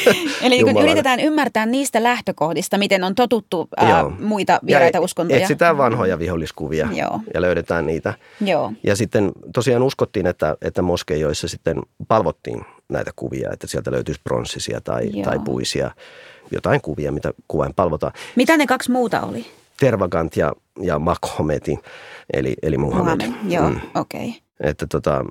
Eli 0.42 0.62
kun 0.62 0.82
yritetään 0.82 1.20
ymmärtää 1.20 1.66
niistä 1.66 2.02
lähtökohdista, 2.02 2.78
miten 2.78 3.04
on 3.04 3.14
totuttu 3.14 3.68
ää, 3.76 4.04
muita 4.20 4.60
vieraita 4.66 4.98
ja 4.98 5.02
uskontoja. 5.02 5.40
Etsitään 5.40 5.78
vanhoja 5.78 6.18
viholliskuvia 6.18 6.88
Joo. 6.92 7.20
ja 7.34 7.40
löydetään 7.40 7.86
niitä. 7.86 8.14
Joo. 8.40 8.72
Ja 8.82 8.96
sitten 8.96 9.32
tosiaan 9.54 9.82
uskottiin, 9.82 10.26
että, 10.26 10.56
että 10.62 10.82
moskeijoissa 10.82 11.48
sitten 11.48 11.82
palvottiin 12.08 12.64
näitä 12.88 13.10
kuvia, 13.16 13.50
että 13.52 13.66
sieltä 13.66 13.90
löytyisi 13.92 14.20
pronssisia 14.24 14.80
tai, 14.80 15.10
tai 15.24 15.38
puisia, 15.44 15.90
jotain 16.50 16.80
kuvia, 16.80 17.12
mitä 17.12 17.32
kuvain 17.48 17.74
palvotaan. 17.74 18.12
Mitä 18.36 18.56
ne 18.56 18.66
kaksi 18.66 18.90
muuta 18.90 19.20
oli? 19.20 19.46
Tervagant 19.80 20.36
ja, 20.36 20.52
ja 20.80 20.98
Makhometi, 20.98 21.78
eli, 22.32 22.54
eli 22.62 22.78
Muhammed. 22.78 23.26
Muhammed. 23.26 23.52
Joo, 23.52 23.70
mm. 23.70 23.80
okei. 23.94 24.28
Okay. 24.28 24.43
Että 24.60 24.86
tota, 24.86 25.24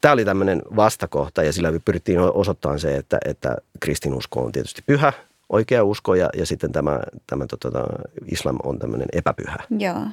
tämä 0.00 0.12
oli 0.12 0.24
tämmöinen 0.24 0.62
vastakohta 0.76 1.42
ja 1.42 1.52
sillä 1.52 1.72
pyrittiin 1.84 2.20
osoittamaan 2.20 2.80
se, 2.80 2.96
että, 2.96 3.18
että 3.24 3.56
kristinusko 3.80 4.44
on 4.44 4.52
tietysti 4.52 4.82
pyhä, 4.86 5.12
oikea 5.48 5.84
usko 5.84 6.14
ja, 6.14 6.28
ja 6.36 6.46
sitten 6.46 6.72
tämä, 6.72 7.00
tämä 7.26 7.46
tota, 7.46 7.84
islam 8.32 8.56
on 8.62 8.78
tämmöinen 8.78 9.08
epäpyhä 9.12 9.56
Joo, 9.78 10.06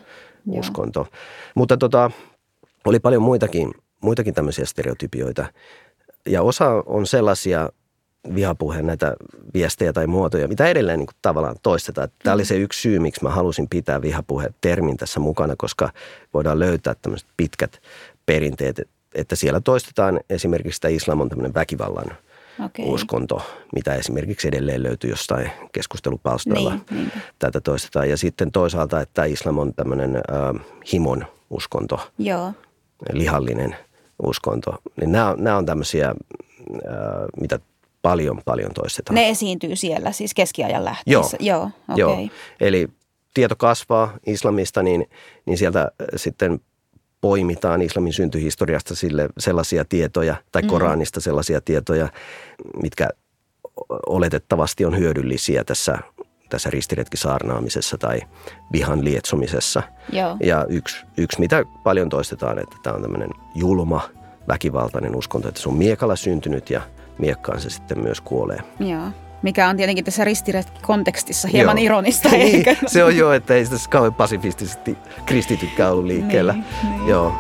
uskonto. 0.48 1.00
Jo. 1.00 1.18
Mutta 1.56 1.78
tota, 1.78 2.12
oli 2.86 3.00
paljon 3.00 3.22
muitakin, 3.22 3.74
muitakin 4.02 4.34
tämmöisiä 4.34 4.66
stereotypioita 4.66 5.46
ja 6.26 6.42
osa 6.42 6.84
on 6.86 7.08
sellaisia 7.08 7.70
vihapuheen 8.36 8.86
näitä 8.86 9.16
viestejä 9.54 9.94
tai 9.94 10.08
muotoja, 10.08 10.48
mitä 10.48 10.68
edelleen 10.68 11.00
niin 11.00 11.08
kuin 11.08 11.16
tavallaan 11.22 11.56
toistetaan. 11.64 12.10
Tämä 12.24 12.34
oli 12.34 12.46
se 12.46 12.58
yksi 12.58 12.82
syy, 12.82 13.00
miksi 13.00 13.24
mä 13.24 13.30
halusin 13.30 13.70
pitää 13.70 14.02
vihapuhe-termin 14.02 14.98
tässä 14.98 15.20
mukana, 15.20 15.54
koska 15.58 15.90
voidaan 16.34 16.60
löytää 16.60 16.96
tämmöiset 17.02 17.30
pitkät 17.38 17.82
perinteet, 18.26 18.82
että 19.16 19.36
siellä 19.36 19.62
toistetaan 19.62 20.20
esimerkiksi 20.30 20.78
että 20.78 20.88
islam 20.88 21.22
on 21.22 21.30
tämmöinen 21.30 21.54
väkivallan 21.54 22.18
okay. 22.66 22.86
uskonto, 22.86 23.42
mitä 23.76 23.96
esimerkiksi 23.96 24.48
edelleen 24.48 24.84
löytyy 24.84 25.10
jostain 25.10 25.52
keskustelupalstoilla. 25.72 26.70
Niin, 26.70 26.86
niin. 26.92 27.12
Tätä 27.40 27.62
toistetaan. 27.62 28.10
Ja 28.10 28.18
sitten 28.18 28.52
toisaalta, 28.52 29.02
että 29.02 29.26
islam 29.26 29.58
on 29.58 29.74
tämmöinen 29.74 30.16
äh, 30.16 30.66
himon 30.94 31.26
uskonto, 31.50 32.12
Joo. 32.18 32.54
lihallinen 33.14 33.76
uskonto. 34.24 34.82
Niin 34.98 35.12
nämä, 35.12 35.36
nämä 35.38 35.58
on 35.58 35.66
tämmöisiä, 35.66 36.10
äh, 36.10 36.16
mitä 37.42 37.60
paljon, 38.02 38.42
paljon 38.46 38.72
toistetaan. 38.74 39.16
Ne 39.16 39.30
esiintyy 39.30 39.76
siellä 39.76 40.12
siis 40.12 40.34
keskiajan 40.34 40.86
lähteessä? 40.86 41.38
Joo, 41.40 41.70
Joo, 41.90 42.08
okay. 42.10 42.22
Joo. 42.24 42.30
eli 42.60 42.88
tieto 43.34 43.56
kasvaa 43.56 44.14
islamista, 44.26 44.84
niin, 44.84 45.10
niin 45.46 45.58
sieltä 45.58 45.92
sitten 46.16 46.60
poimitaan 47.22 47.82
islamin 47.82 48.14
syntyhistoriasta 48.14 48.96
sille 48.96 49.30
sellaisia 49.38 49.86
tietoja 49.86 50.36
tai 50.52 50.62
mm. 50.62 50.68
Koranista 50.68 51.22
sellaisia 51.22 51.62
tietoja, 51.62 52.10
mitkä 52.82 53.10
oletettavasti 54.08 54.86
on 54.86 54.98
hyödyllisiä 54.98 55.64
tässä, 55.64 55.98
tässä 56.50 56.70
ristiretkisaarnaamisessa 56.70 57.98
tai 57.98 58.22
vihan 58.72 59.06
lietsomisessa. 59.06 59.84
Joo. 60.12 60.38
Ja 60.44 60.66
yksi, 60.70 61.06
yksi, 61.18 61.40
mitä 61.40 61.64
paljon 61.84 62.10
toistetaan, 62.10 62.60
että 62.60 62.76
tämä 62.84 62.96
on 62.96 63.02
tämmöinen 63.02 63.30
julma, 63.56 64.10
väkivaltainen 64.48 65.16
uskonto, 65.16 65.48
että 65.48 65.62
se 65.62 65.70
on 65.70 65.76
miekalla 65.76 66.16
syntynyt 66.16 66.70
ja 66.70 66.82
miekkaan 67.18 67.62
se 67.62 67.70
sitten 67.70 68.00
myös 68.00 68.22
kuolee. 68.22 68.60
Joo 68.80 69.25
mikä 69.46 69.70
on 69.70 69.78
tietenkin 69.78 70.06
tässä 70.06 70.24
kontekstissa 70.82 71.48
hieman 71.48 71.78
Joo. 71.78 71.86
ironista. 71.86 72.30
niin, 72.30 72.56
eikä? 72.56 72.76
se 72.88 73.04
on 73.04 73.18
jo, 73.18 73.32
että 73.34 73.54
ei 73.54 73.66
tässä 73.66 73.90
kauhean 73.90 74.14
pasifistisesti 74.14 74.98
kristitytkään 75.26 75.92
ollut 75.92 76.06
liikkeellä. 76.06 76.54
Niin, 76.54 76.66
niin. 76.84 77.08
Joo. 77.08 77.36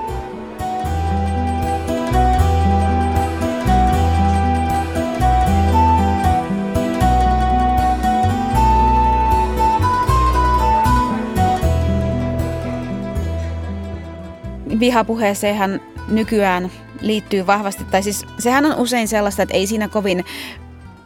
vihapuheeseenhan 14.79 15.81
nykyään 16.07 16.71
liittyy 17.01 17.47
vahvasti, 17.47 17.83
tai 17.83 18.03
siis 18.03 18.25
sehän 18.39 18.65
on 18.65 18.75
usein 18.75 19.07
sellaista, 19.07 19.43
että 19.43 19.55
ei 19.55 19.67
siinä 19.67 19.87
kovin 19.87 20.25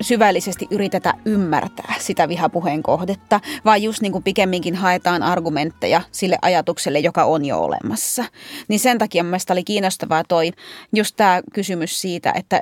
syvällisesti 0.02 0.68
yritetä 0.72 1.14
ymmärtää 1.26 1.94
sitä 2.00 2.30
vihapuheen 2.30 2.84
kohdetta, 2.84 3.40
vaan 3.66 3.84
just 3.84 4.02
niin 4.02 4.12
kuin 4.12 4.24
pikemminkin 4.24 4.76
haetaan 4.76 5.24
argumentteja 5.24 6.02
sille 6.12 6.38
ajatukselle, 6.42 7.00
joka 7.00 7.24
on 7.24 7.46
jo 7.46 7.60
olemassa. 7.60 8.26
Niin 8.68 8.80
sen 8.80 8.98
takia 8.98 9.24
mielestäni 9.24 9.56
oli 9.56 9.64
kiinnostavaa 9.64 10.24
toi 10.28 10.52
just 10.96 11.16
tämä 11.18 11.42
kysymys 11.54 12.02
siitä, 12.02 12.34
että 12.36 12.62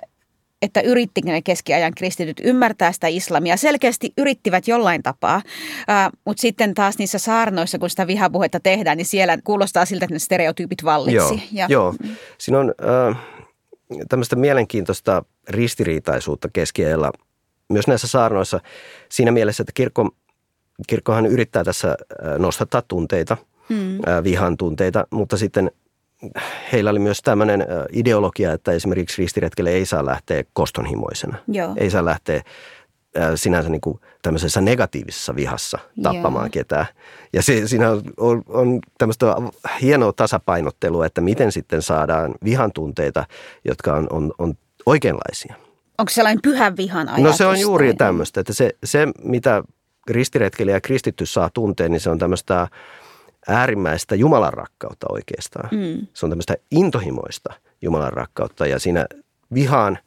että 0.62 0.82
yrittikö 0.82 1.32
ne 1.32 1.41
keskiajan 1.41 1.93
kristityt 1.95 2.41
ymmärtää 2.43 2.91
sitä 2.91 3.08
islamia. 3.08 3.58
Selkeästi 3.58 4.13
yrittivät 4.17 4.67
jollain 4.67 5.04
tapaa, 5.04 5.41
äh, 5.89 6.10
mutta 6.26 6.41
sitten 6.41 6.73
taas 6.73 6.97
niissä 6.97 7.19
saarnoissa, 7.19 7.80
kun 7.80 7.89
sitä 7.89 8.08
vihapuhetta 8.08 8.60
tehdään, 8.60 8.97
niin 8.97 9.06
siellä 9.06 9.38
kuulostaa 9.43 9.86
siltä, 9.86 10.06
että 10.06 10.15
ne 10.15 10.19
stereotyypit 10.19 10.84
vallitsi. 10.84 11.34
Joo, 11.34 11.39
ja, 11.52 11.67
joo. 11.69 11.95
siinä 12.38 12.60
on 12.60 12.73
äh, 13.10 13.17
tämmöistä 14.10 14.36
mielenkiintoista 14.36 15.23
ristiriitaisuutta 15.50 16.50
keskiajalla 16.54 17.12
myös 17.70 17.88
näissä 17.88 18.08
saarnoissa 18.08 18.60
siinä 19.10 19.32
mielessä, 19.32 19.64
että 19.64 19.74
kirkko, 19.74 20.10
kirkkohan 20.88 21.26
yrittää 21.26 21.64
tässä 21.64 21.98
nostattaa 22.38 22.82
tunteita, 22.82 23.38
hmm. 23.70 24.00
vihan 24.24 24.58
tunteita, 24.58 25.08
mutta 25.12 25.38
sitten 25.38 25.72
heillä 26.72 26.90
oli 26.90 27.00
myös 27.00 27.22
tämmöinen 27.22 27.66
ideologia, 27.92 28.54
että 28.54 28.72
esimerkiksi 28.72 29.22
ristiretkelle 29.22 29.70
ei 29.70 29.86
saa 29.86 30.06
lähteä 30.06 30.44
kostonhimoisena. 30.54 31.38
Joo. 31.48 31.74
Ei 31.78 31.90
saa 31.90 32.06
lähteä 32.06 32.42
sinänsä 33.36 33.70
niin 33.70 33.82
kuin 33.82 34.00
tämmöisessä 34.22 34.62
negatiivisessa 34.62 35.36
vihassa 35.36 35.80
tappamaan 36.04 36.46
Joo. 36.46 36.52
ketään. 36.52 36.86
Ja 37.34 37.42
se, 37.42 37.68
siinä 37.68 37.92
on, 37.92 38.02
on, 38.18 38.44
on 38.48 38.80
tämmöistä 38.98 39.36
hienoa 39.82 40.14
tasapainottelua, 40.14 41.06
että 41.06 41.22
miten 41.22 41.52
sitten 41.52 41.82
saadaan 41.82 42.36
vihan 42.44 42.72
tunteita, 42.72 43.26
jotka 43.66 43.94
on, 43.94 44.08
on, 44.10 44.34
on 44.38 44.54
oikeanlaisia. 44.86 45.56
Onko 45.98 46.10
sellainen 46.10 46.42
pyhän 46.42 46.78
vihan 46.78 47.10
ajatus? 47.10 47.24
No 47.24 47.38
se 47.38 47.46
on 47.46 47.60
juuri 47.60 47.94
tämmöistä, 47.94 48.40
että 48.40 48.54
se, 48.54 48.70
se 48.84 49.08
mitä 49.24 49.64
ristiretkeli 50.10 50.72
ja 50.72 50.82
kristitty 50.82 51.26
saa 51.26 51.50
tunteen, 51.54 51.92
niin 51.92 52.00
se 52.00 52.10
on 52.10 52.20
tämmöistä 52.20 52.68
äärimmäistä 53.48 54.16
Jumalan 54.16 54.54
rakkautta 54.54 55.08
oikeastaan. 55.10 55.70
Mm. 55.72 56.08
Se 56.14 56.26
on 56.26 56.30
tämmöistä 56.30 56.56
intohimoista 56.72 57.54
Jumalan 57.82 58.14
rakkautta 58.14 58.68
ja 58.68 58.80
siinä 58.80 59.06
vihaan 59.54 60.00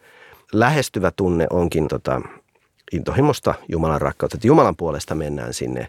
lähestyvä 0.52 1.10
tunne 1.10 1.46
onkin 1.50 1.88
tota, 1.88 2.20
intohimosta 2.92 3.54
Jumalan 3.68 4.00
rakkautta. 4.00 4.36
Että 4.36 4.46
Jumalan 4.46 4.76
puolesta 4.76 5.14
mennään 5.14 5.54
sinne 5.54 5.88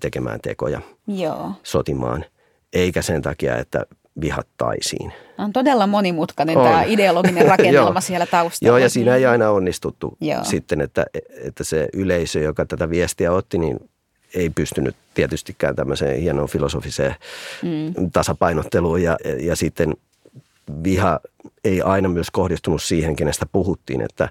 tekemään 0.00 0.40
tekoja, 0.40 0.80
Joo. 1.06 1.52
sotimaan, 1.62 2.24
eikä 2.72 3.02
sen 3.02 3.22
takia, 3.22 3.56
että 3.56 3.86
vihattaisiin. 4.20 5.12
On 5.38 5.52
todella 5.52 5.86
monimutkainen 5.86 6.56
on. 6.56 6.64
tämä 6.64 6.82
ideologinen 6.82 7.46
rakennelma 7.56 8.00
siellä 8.00 8.26
taustalla. 8.26 8.70
Joo, 8.70 8.78
ja 8.78 8.88
siinä 8.88 9.14
ei 9.14 9.26
aina 9.26 9.50
onnistuttu 9.50 10.16
Joo. 10.20 10.44
sitten, 10.44 10.80
että, 10.80 11.06
että 11.44 11.64
se 11.64 11.88
yleisö, 11.92 12.40
joka 12.40 12.66
tätä 12.66 12.90
viestiä 12.90 13.32
otti, 13.32 13.58
niin 13.58 13.90
ei 14.34 14.50
pystynyt 14.50 14.96
tietystikään 15.14 15.76
tämmöiseen 15.76 16.20
hienoon 16.20 16.48
filosofiseen 16.48 17.14
mm. 17.62 18.10
tasapainotteluun 18.10 19.02
ja, 19.02 19.16
ja 19.40 19.56
sitten 19.56 19.94
viha 20.84 21.20
ei 21.64 21.82
aina 21.82 22.08
myös 22.08 22.30
kohdistunut 22.30 22.82
siihen, 22.82 23.16
kenestä 23.16 23.46
puhuttiin, 23.52 24.00
että 24.00 24.28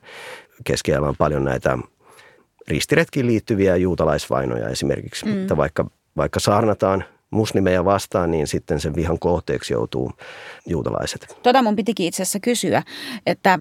keskiajalla 0.64 1.10
on 1.10 1.16
paljon 1.18 1.44
näitä 1.44 1.78
ristiretkiin 2.68 3.28
liittyviä 3.28 3.76
juutalaisvainoja 3.76 4.70
esimerkiksi, 4.70 5.26
mm. 5.26 5.42
että 5.42 5.58
vaikka, 5.58 5.90
vaikka 6.18 6.40
saarnataan 6.40 7.04
muslimeja 7.36 7.86
vastaan, 7.86 8.32
niin 8.32 8.48
sitten 8.48 8.80
sen 8.80 8.96
vihan 8.96 9.20
kohteeksi 9.20 9.74
joutuu 9.74 10.12
juutalaiset. 10.68 11.38
Tota 11.44 11.62
mun 11.62 11.76
pitikin 11.76 12.08
itse 12.08 12.24
asiassa 12.24 12.40
kysyä, 12.40 12.84
että 13.26 13.60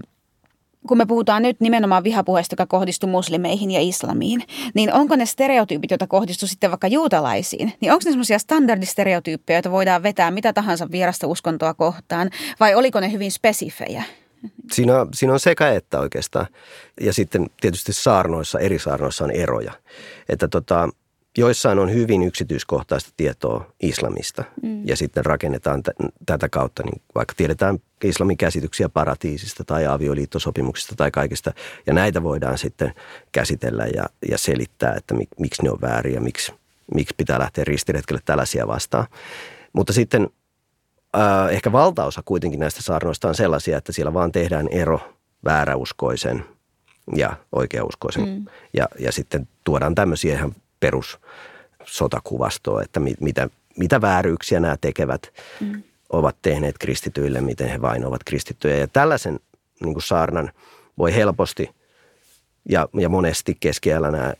kun 0.89 0.99
me 0.99 1.07
puhutaan 1.07 1.43
nyt 1.43 1.61
nimenomaan 1.61 2.05
vihapuheesta, 2.05 2.53
joka 2.53 2.67
kohdistuu 2.67 3.11
muslimeihin 3.11 3.71
ja 3.71 3.81
islamiin, 3.81 4.43
niin 4.75 4.93
onko 4.93 5.17
ne 5.17 5.27
stereotyypit, 5.27 5.91
joita 5.91 6.07
kohdistuu 6.07 6.49
sitten 6.49 6.71
vaikka 6.71 6.87
juutalaisiin, 6.87 7.73
niin 7.81 7.93
onko 7.93 8.03
ne 8.05 8.11
semmoisia 8.11 8.39
standardistereotyyppejä, 8.39 9.57
joita 9.57 9.71
voidaan 9.71 10.03
vetää 10.03 10.31
mitä 10.31 10.53
tahansa 10.53 10.91
vierasta 10.91 11.27
uskontoa 11.27 11.75
kohtaan, 11.75 12.31
vai 12.61 12.75
oliko 12.75 13.01
ne 13.01 13.13
hyvin 13.13 13.33
spesifejä? 13.33 14.03
Siinä, 14.73 15.07
siinä 15.15 15.33
on 15.33 15.41
sekä 15.41 15.73
että 15.73 16.01
oikeastaan. 16.01 16.47
Ja 17.01 17.13
sitten 17.13 17.51
tietysti 17.61 17.93
saarnoissa, 17.93 18.59
eri 18.59 18.79
saarnoissa 18.79 19.25
on 19.25 19.31
eroja. 19.31 19.73
Että 20.29 20.49
tota, 20.49 20.89
joissain 21.39 21.79
on 21.79 21.93
hyvin 21.93 22.23
yksityiskohtaista 22.23 23.11
tietoa 23.17 23.73
islamista 23.83 24.45
mm. 24.63 24.89
ja 24.89 24.97
sitten 24.97 25.25
rakennetaan 25.25 25.83
t- 25.83 25.89
tätä 26.27 26.49
kautta, 26.49 26.83
niin 26.83 27.03
vaikka 27.15 27.35
tiedetään 27.37 27.79
islamin 28.05 28.37
käsityksiä 28.37 28.89
paratiisista 28.89 29.65
tai 29.65 29.87
avioliittosopimuksista 29.87 30.95
tai 30.97 31.11
kaikista, 31.11 31.53
ja 31.87 31.95
näitä 31.95 32.23
voidaan 32.23 32.59
sitten 32.59 32.95
käsitellä 33.33 33.87
ja, 33.87 34.05
ja 34.31 34.39
selittää, 34.39 34.95
että 34.95 35.15
mik, 35.15 35.29
miksi 35.39 35.63
ne 35.63 35.71
on 35.71 35.81
väärin 35.81 36.15
ja 36.15 36.21
miksi, 36.21 36.53
miksi 36.95 37.15
pitää 37.17 37.39
lähteä 37.39 37.65
ristiretkelle 37.65 38.21
tällaisia 38.25 38.67
vastaan. 38.67 39.07
Mutta 39.73 39.93
sitten 39.93 40.29
äh, 41.17 41.53
ehkä 41.53 41.73
valtaosa 41.73 42.23
kuitenkin 42.25 42.61
näistä 42.61 42.83
saarnoista 42.83 43.29
on 43.29 43.35
sellaisia, 43.35 43.79
että 43.79 43.93
siellä 43.93 44.15
vaan 44.15 44.33
tehdään 44.33 44.69
ero 44.69 45.01
vääräuskoisen 45.45 46.45
ja 47.17 47.37
oikeauskoisen. 47.53 48.29
Mm. 48.29 48.45
Ja, 48.75 48.89
ja 48.99 49.13
sitten 49.13 49.49
tuodaan 49.65 49.95
tämmöisiä 49.95 50.35
ihan 50.35 50.55
perussotakuvastoa, 50.85 52.83
että 52.83 53.01
mit, 53.01 53.21
mitä, 53.21 53.49
mitä 53.79 54.01
vääryyksiä 54.01 54.61
nämä 54.61 54.77
tekevät 54.81 55.33
mm. 55.61 55.83
ovat 56.11 56.37
tehneet 56.43 56.79
kristityille, 56.79 57.41
miten 57.41 57.69
he 57.69 57.81
vain 57.81 58.05
ovat 58.05 58.25
kristittyjä. 58.25 58.77
Ja 58.77 58.89
tällaisen 58.89 59.41
niin 59.81 59.95
kuin 59.95 60.03
saarnan 60.03 60.51
voi 60.99 61.15
helposti 61.15 61.71
ja, 62.69 62.89
ja 63.01 63.09
monesti 63.09 63.57
keskiajalla 63.61 64.11
nämä 64.11 64.35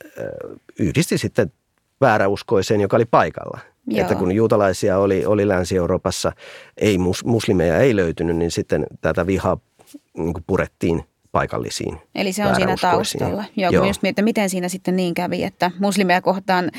yhdisti 0.79 1.19
sitten 1.19 1.53
vääräuskoiseen, 2.01 2.81
joka 2.81 2.97
oli 2.97 3.05
paikalla. 3.05 3.59
Joo. 3.87 4.01
Että 4.01 4.15
kun 4.15 4.33
juutalaisia 4.33 4.99
oli, 4.99 5.27
oli 5.27 5.49
Länsi-Euroopassa, 5.49 6.33
ei 6.77 6.99
mus, 6.99 7.25
muslimeja 7.25 7.79
ei 7.79 7.97
löytynyt, 7.97 8.37
niin 8.37 8.51
sitten 8.51 8.87
tätä 9.01 9.27
vihaa 9.27 9.59
niin 10.17 10.35
purettiin 10.47 11.05
paikallisiin 11.35 11.99
Eli 12.15 12.33
se 12.33 12.47
on 12.47 12.55
siinä 12.55 12.77
taustalla. 12.81 13.45
Joo, 13.57 13.71
Joo. 13.71 13.87
just 13.87 14.05
että 14.05 14.23
miten 14.23 14.51
siinä 14.51 14.69
sitten 14.69 14.97
niin 14.97 15.15
kävi, 15.15 15.45
että 15.45 15.71
muslimeja 15.79 16.23
kohtaan 16.23 16.71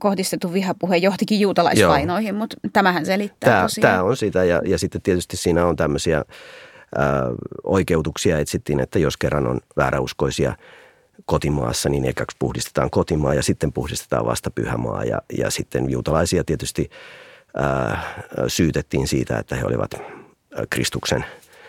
kohdistettu 0.00 0.52
vihapuhe 0.52 0.96
johtikin 0.96 1.40
juutalaisvainoihin, 1.40 2.34
mutta 2.34 2.56
tämähän 2.72 3.06
selittää 3.06 3.50
tämä, 3.50 3.62
tosiaan. 3.62 3.92
Tämä 3.92 4.02
on 4.02 4.16
sitä 4.16 4.44
ja, 4.44 4.62
ja 4.66 4.78
sitten 4.78 5.02
tietysti 5.02 5.36
siinä 5.36 5.66
on 5.66 5.76
tämmöisiä 5.76 6.18
ä, 6.18 6.24
oikeutuksia 7.64 8.38
etsittiin, 8.38 8.80
että 8.80 8.98
jos 8.98 9.16
kerran 9.16 9.46
on 9.46 9.60
vääräuskoisia 9.76 10.56
kotimaassa, 11.24 11.88
niin 11.88 12.04
ekaksi 12.04 12.36
puhdistetaan 12.38 12.90
kotimaa 12.90 13.34
ja 13.34 13.42
sitten 13.42 13.72
puhdistetaan 13.72 14.26
vasta 14.26 14.50
pyhämaa 14.50 15.04
ja, 15.04 15.22
ja 15.38 15.50
sitten 15.50 15.90
juutalaisia 15.90 16.44
tietysti 16.44 16.90
ä, 17.58 17.98
syytettiin 18.48 19.08
siitä, 19.08 19.38
että 19.38 19.56
he 19.56 19.64
olivat 19.64 19.94
Kristuksen 20.70 21.24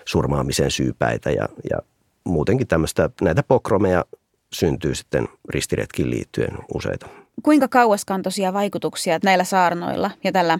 surmaamisen 0.05 0.71
syypäitä 0.71 1.31
ja, 1.31 1.49
ja 1.69 1.77
muutenkin 2.25 2.67
tämmöistä, 2.67 3.09
näitä 3.21 3.43
pokromeja 3.43 4.05
syntyy 4.53 4.95
sitten 4.95 5.27
ristiretkiin 5.49 6.09
liittyen 6.09 6.57
useita. 6.73 7.07
Kuinka 7.43 7.67
kauaskantoisia 7.67 8.53
vaikutuksia 8.53 9.19
näillä 9.23 9.43
saarnoilla 9.43 10.11
ja 10.23 10.31
tällä 10.31 10.59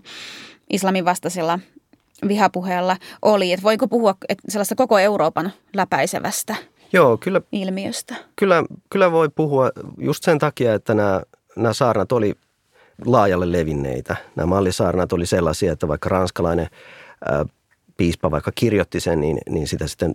islamin 0.70 1.06
vastaisella 1.06 1.60
vihapuheella 2.28 2.98
oli? 3.22 3.52
Että 3.52 3.64
voiko 3.64 3.88
puhua 3.88 4.16
sellaista 4.50 4.76
koko 4.76 5.00
Euroopan 5.00 5.52
läpäisevästä 5.74 6.56
Joo, 6.94 7.18
kyllä, 7.18 7.42
ilmiöstä? 7.52 8.16
Kyllä, 8.36 8.64
kyllä 8.90 9.12
voi 9.12 9.30
puhua 9.30 9.72
just 9.98 10.24
sen 10.24 10.40
takia, 10.40 10.74
että 10.74 10.94
nämä, 10.94 11.22
nämä 11.56 11.74
saarnat 11.74 12.12
oli 12.12 12.36
laajalle 13.06 13.52
levinneitä. 13.52 14.16
Nämä 14.36 14.46
mallisaarnat 14.46 15.14
oli 15.14 15.26
sellaisia, 15.26 15.72
että 15.72 15.88
vaikka 15.88 16.10
ranskalainen 16.10 16.68
ää, 17.26 17.46
piispa 17.98 18.32
vaikka 18.32 18.52
kirjoitti 18.56 19.00
sen, 19.00 19.22
niin, 19.22 19.38
niin 19.50 19.68
sitä 19.68 19.88
sitten 19.88 20.14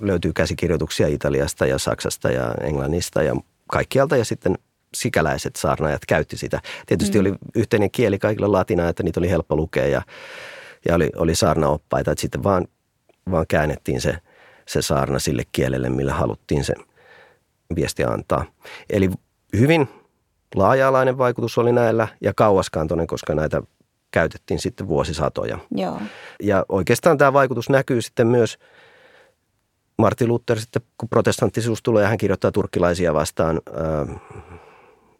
löytyy 0.00 0.32
käsikirjoituksia 0.32 1.08
Italiasta 1.08 1.66
ja 1.66 1.78
Saksasta 1.78 2.30
ja 2.30 2.54
Englannista 2.60 3.22
ja 3.22 3.36
kaikkialta 3.66 4.16
ja 4.16 4.24
sitten 4.24 4.58
sikäläiset 4.94 5.56
saarnaajat 5.56 6.06
käytti 6.08 6.36
sitä. 6.36 6.60
Tietysti 6.86 7.18
mm. 7.18 7.20
oli 7.20 7.34
yhteinen 7.54 7.90
kieli 7.90 8.18
kaikilla 8.18 8.52
latina, 8.52 8.88
että 8.88 9.02
niitä 9.02 9.20
oli 9.20 9.30
helppo 9.30 9.56
lukea 9.56 9.86
ja, 9.86 10.02
ja 10.88 10.94
oli, 10.94 11.10
oli 11.16 11.34
saarnaoppaita, 11.34 12.12
että 12.12 12.20
sitten 12.20 12.42
vaan, 12.42 12.66
vaan 13.30 13.46
käännettiin 13.48 14.00
se, 14.00 14.18
se 14.68 14.82
saarna 14.82 15.18
sille 15.18 15.42
kielelle, 15.52 15.88
millä 15.88 16.14
haluttiin 16.14 16.64
se 16.64 16.74
viesti 17.76 18.04
antaa. 18.04 18.44
Eli 18.90 19.10
hyvin 19.58 19.88
laaja-alainen 20.54 21.18
vaikutus 21.18 21.58
oli 21.58 21.72
näillä 21.72 22.08
ja 22.20 22.34
kauaskantoinen, 22.34 23.06
koska 23.06 23.34
näitä 23.34 23.62
käytettiin 24.10 24.60
sitten 24.60 24.88
vuosisatoja. 24.88 25.58
Joo. 25.70 26.00
Ja 26.42 26.64
oikeastaan 26.68 27.18
tämä 27.18 27.32
vaikutus 27.32 27.70
näkyy 27.70 28.02
sitten 28.02 28.26
myös– 28.26 28.58
Martin 29.98 30.28
Luther 30.28 30.60
sitten, 30.60 30.82
kun 30.98 31.08
protestanttisuus 31.08 31.82
tulee 31.82 32.02
ja 32.02 32.08
hän 32.08 32.18
kirjoittaa 32.18 32.52
turkkilaisia 32.52 33.14
vastaan 33.14 33.60
ö, 33.68 34.06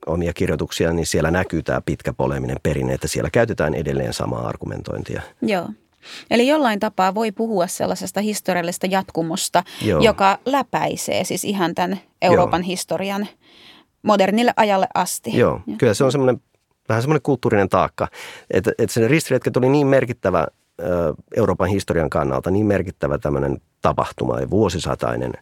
omia 0.07 0.33
kirjoituksia, 0.33 0.93
niin 0.93 1.07
siellä 1.07 1.31
näkyy 1.31 1.63
tämä 1.63 1.81
pitkä 1.81 2.13
poleminen 2.13 2.57
perinne, 2.63 2.95
että 2.95 3.09
siellä 3.09 3.31
käytetään 3.31 3.75
edelleen 3.75 4.13
samaa 4.13 4.49
argumentointia. 4.49 5.23
Joo. 5.43 5.69
Eli 6.31 6.49
jollain 6.49 6.81
tapaa 6.81 7.15
voi 7.15 7.33
puhua 7.33 7.67
sellaisesta 7.67 8.21
historiallisesta 8.21 8.87
jatkumosta, 8.87 9.63
Joo. 9.83 10.01
joka 10.01 10.39
läpäisee 10.47 11.25
siis 11.25 11.45
ihan 11.45 11.75
tämän 11.75 12.01
Euroopan 12.23 12.61
Joo. 12.61 12.67
historian 12.67 13.27
modernille 14.03 14.53
ajalle 14.57 14.87
asti. 14.95 15.39
Joo, 15.39 15.61
ja. 15.67 15.77
kyllä 15.79 15.95
se 15.95 16.05
on 16.05 16.13
semmoinen 16.13 16.43
vähän 16.89 17.03
semmoinen 17.03 17.23
kulttuurinen 17.23 17.69
taakka, 17.69 18.09
että, 18.51 18.73
että 18.79 18.95
se 18.95 19.09
ristiretket 19.09 19.57
oli 19.57 19.69
niin 19.69 19.87
merkittävä 19.87 20.47
Euroopan 21.37 21.69
historian 21.69 22.11
kannalta, 22.11 22.51
niin 22.51 22.67
merkittävä 22.67 23.19
tämmöinen 23.19 23.59
tapahtuma 23.83 24.41
ja 24.41 24.51
vuosisatainen. 24.51 25.33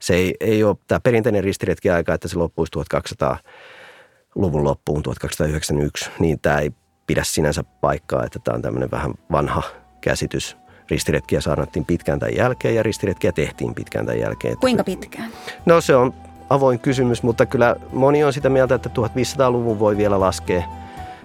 Se 0.00 0.14
ei, 0.14 0.34
ei 0.40 0.64
ole 0.64 0.76
tämä 0.86 1.00
perinteinen 1.00 1.44
ristiretki 1.44 1.90
aika, 1.90 2.14
että 2.14 2.28
se 2.28 2.38
loppuisi 2.38 2.72
1200-luvun 2.78 4.64
loppuun 4.64 5.02
1291, 5.02 6.10
niin 6.18 6.40
tämä 6.40 6.58
ei 6.58 6.72
pidä 7.06 7.24
sinänsä 7.24 7.64
paikkaa, 7.80 8.24
että 8.24 8.38
tämä 8.44 8.54
on 8.54 8.62
tämmöinen 8.62 8.90
vähän 8.90 9.14
vanha 9.32 9.62
käsitys. 10.00 10.56
Ristiretkiä 10.90 11.40
saarnattiin 11.40 11.84
pitkään 11.84 12.18
tämän 12.18 12.36
jälkeen 12.36 12.74
ja 12.74 12.82
ristiretkiä 12.82 13.32
tehtiin 13.32 13.74
pitkään 13.74 14.06
tämän 14.06 14.20
jälkeen. 14.20 14.56
Kuinka 14.58 14.84
pitkään? 14.84 15.30
No 15.66 15.80
se 15.80 15.96
on 15.96 16.14
avoin 16.50 16.80
kysymys, 16.80 17.22
mutta 17.22 17.46
kyllä 17.46 17.76
moni 17.92 18.24
on 18.24 18.32
sitä 18.32 18.48
mieltä, 18.48 18.74
että 18.74 18.88
1500-luvun 18.88 19.78
voi 19.78 19.96
vielä 19.96 20.20
laskea 20.20 20.62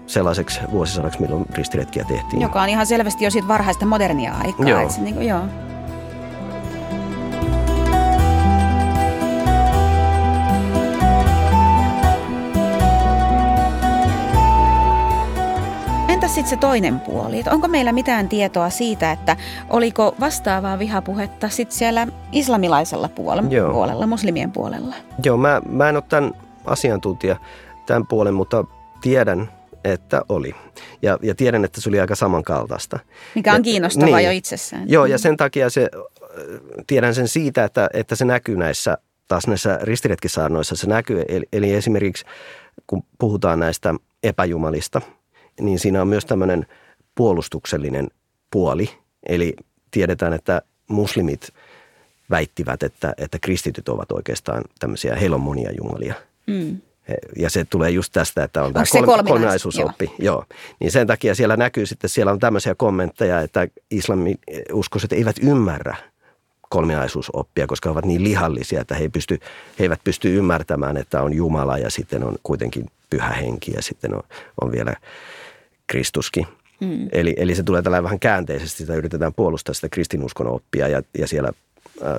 sellaiseksi 0.07 0.59
vuosisadaksi, 0.71 1.21
milloin 1.21 1.45
ristiretkiä 1.53 2.03
tehtiin. 2.03 2.41
Joka 2.41 2.61
on 2.61 2.69
ihan 2.69 2.85
selvästi 2.85 3.23
jo 3.23 3.31
siitä 3.31 3.47
varhaista 3.47 3.85
modernia 3.85 4.33
aikaa. 4.43 4.69
Joo. 4.69 4.89
Se, 4.89 5.01
niin 5.01 5.15
kuin, 5.15 5.27
joo. 5.27 5.41
Entäs 16.09 16.35
sitten 16.35 16.49
se 16.49 16.57
toinen 16.57 16.99
puoli? 16.99 17.39
Et 17.39 17.47
onko 17.47 17.67
meillä 17.67 17.91
mitään 17.91 18.29
tietoa 18.29 18.69
siitä, 18.69 19.11
että 19.11 19.37
oliko 19.69 20.15
vastaavaa 20.19 20.79
vihapuhetta 20.79 21.49
sitten 21.49 21.77
siellä 21.77 22.07
islamilaisella 22.31 23.09
puolella, 23.09 23.49
Joo. 23.49 23.73
puolella, 23.73 24.07
muslimien 24.07 24.51
puolella? 24.51 24.95
Joo, 25.23 25.37
mä, 25.37 25.61
mä 25.69 25.89
en 25.89 25.95
ole 25.95 26.03
tämän 26.09 26.33
asiantuntija 26.65 27.35
tämän 27.85 28.07
puolen, 28.07 28.33
mutta 28.33 28.63
tiedän, 29.01 29.49
että 29.85 30.21
oli. 30.29 30.55
Ja, 31.01 31.19
ja 31.21 31.35
tiedän, 31.35 31.65
että 31.65 31.81
se 31.81 31.89
oli 31.89 31.99
aika 31.99 32.15
samankaltaista. 32.15 32.99
Mikä 33.35 33.51
on 33.51 33.59
Ja- 33.59 33.63
kiinnostavaa 33.63 34.17
niin. 34.17 34.25
jo 34.25 34.31
itsessään. 34.31 34.89
Joo, 34.89 35.05
ja 35.05 35.17
sen 35.17 35.37
takia 35.37 35.69
se, 35.69 35.89
äh, 35.93 36.39
tiedän 36.87 37.15
sen 37.15 37.27
siitä, 37.27 37.63
että, 37.63 37.89
että 37.93 38.15
se 38.15 38.25
näkyy 38.25 38.57
näissä, 38.57 38.97
taas 39.27 39.47
näissä 39.47 39.79
ristiretkisaarnoissa 39.81 40.75
se 40.75 40.87
näkyy. 40.87 41.23
Eli, 41.27 41.45
eli 41.53 41.73
esimerkiksi 41.73 42.25
kun 42.87 43.03
puhutaan 43.19 43.59
näistä 43.59 43.93
epäjumalista, 44.23 45.01
niin 45.61 45.79
siinä 45.79 46.01
on 46.01 46.07
myös 46.07 46.25
tämmöinen 46.25 46.65
puolustuksellinen 47.15 48.07
puoli. 48.51 48.89
Eli 49.29 49.53
tiedetään, 49.91 50.33
että 50.33 50.61
muslimit 50.87 51.49
väittivät, 52.29 52.83
että, 52.83 53.13
että 53.17 53.39
kristityt 53.41 53.89
ovat 53.89 54.11
oikeastaan 54.11 54.63
tämmöisiä, 54.79 55.15
heillä 55.15 55.35
on 55.35 55.41
monia 55.41 55.71
jumalia. 55.77 56.13
Mm. 56.47 56.81
Ja 57.37 57.49
se 57.49 57.65
tulee 57.65 57.89
just 57.89 58.13
tästä, 58.13 58.43
että 58.43 58.63
on 58.63 58.73
tämä 58.73 58.83
Onko 58.93 59.11
kolminais- 59.11 59.27
kolminaisuusoppi. 59.27 60.05
Joo. 60.05 60.15
Joo. 60.19 60.45
Niin 60.79 60.91
sen 60.91 61.07
takia 61.07 61.35
siellä 61.35 61.57
näkyy 61.57 61.85
sitten, 61.85 62.09
siellä 62.09 62.31
on 62.31 62.39
tämmöisiä 62.39 62.75
kommentteja, 62.75 63.41
että 63.41 63.67
islamin 63.91 64.39
uskoiset 64.73 65.13
eivät 65.13 65.35
ymmärrä 65.41 65.95
kolminaisuusoppia, 66.69 67.67
koska 67.67 67.89
he 67.89 67.91
ovat 67.91 68.05
niin 68.05 68.23
lihallisia, 68.23 68.81
että 68.81 68.95
he, 68.95 69.01
ei 69.01 69.09
pysty, 69.09 69.39
he 69.79 69.83
eivät 69.83 70.03
pysty 70.03 70.37
ymmärtämään, 70.37 70.97
että 70.97 71.21
on 71.21 71.33
Jumala 71.33 71.77
ja 71.77 71.89
sitten 71.89 72.23
on 72.23 72.35
kuitenkin 72.43 72.85
pyhä 73.09 73.29
henki 73.29 73.71
ja 73.71 73.81
sitten 73.81 74.15
on, 74.15 74.23
on 74.61 74.71
vielä 74.71 74.93
Kristuskin. 75.87 76.47
Mm. 76.79 77.09
Eli, 77.11 77.33
eli 77.37 77.55
se 77.55 77.63
tulee 77.63 77.81
tällä 77.81 78.03
vähän 78.03 78.19
käänteisesti, 78.19 78.77
sitä 78.77 78.95
yritetään 78.95 79.33
puolustaa 79.33 79.73
sitä 79.73 79.89
kristinuskon 79.89 80.47
oppia 80.47 80.87
ja, 80.87 81.01
ja 81.17 81.27
siellä 81.27 81.51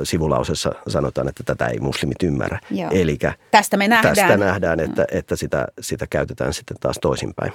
sivulausessa 0.04 0.72
sanotaan, 0.88 1.28
että 1.28 1.42
tätä 1.44 1.66
ei 1.66 1.78
muslimit 1.80 2.22
ymmärrä. 2.22 2.58
Joo. 2.70 2.90
Elikä 2.92 3.32
Tästä 3.50 3.76
me 3.76 3.88
nähdään. 3.88 4.14
tästä 4.16 4.36
nähdään, 4.36 4.80
että, 4.80 5.04
että 5.12 5.36
sitä, 5.36 5.66
sitä 5.80 6.06
käytetään 6.10 6.52
sitten 6.54 6.76
taas 6.80 6.96
toisinpäin. 7.02 7.52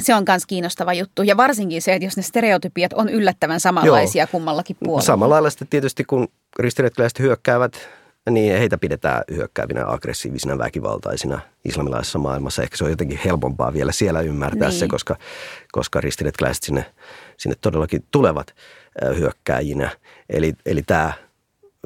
Se 0.00 0.14
on 0.14 0.24
myös 0.28 0.46
kiinnostava 0.46 0.92
juttu. 0.92 1.22
Ja 1.22 1.36
varsinkin 1.36 1.82
se, 1.82 1.94
että 1.94 2.06
jos 2.06 2.16
ne 2.16 2.22
stereotypiat 2.22 2.92
on 2.92 3.08
yllättävän 3.08 3.60
samanlaisia 3.60 4.22
Joo. 4.22 4.28
kummallakin 4.32 4.76
puolella. 4.84 5.06
Samalla 5.06 5.32
lailla 5.34 5.50
sitten 5.50 5.68
tietysti 5.68 6.04
kun 6.04 6.28
ristiretkeläiset 6.58 7.18
hyökkäävät, 7.18 7.88
niin 8.30 8.58
heitä 8.58 8.78
pidetään 8.78 9.24
hyökkäävinä, 9.30 9.84
aggressiivisina, 9.86 10.58
väkivaltaisina 10.58 11.40
islamilaisessa 11.64 12.18
maailmassa. 12.18 12.62
Ehkä 12.62 12.76
se 12.76 12.84
on 12.84 12.90
jotenkin 12.90 13.20
helpompaa 13.24 13.72
vielä 13.72 13.92
siellä 13.92 14.20
ymmärtää 14.20 14.68
Niin. 14.68 14.78
se, 14.78 14.88
koska, 14.88 15.16
koska 15.72 16.00
ristiretkeläiset 16.00 16.62
sinne, 16.62 16.84
sinne 17.36 17.56
todellakin 17.60 18.04
tulevat 18.10 18.54
hyökkääjinä. 19.16 19.90
Eli, 20.30 20.54
eli 20.66 20.82
tämä 20.82 21.12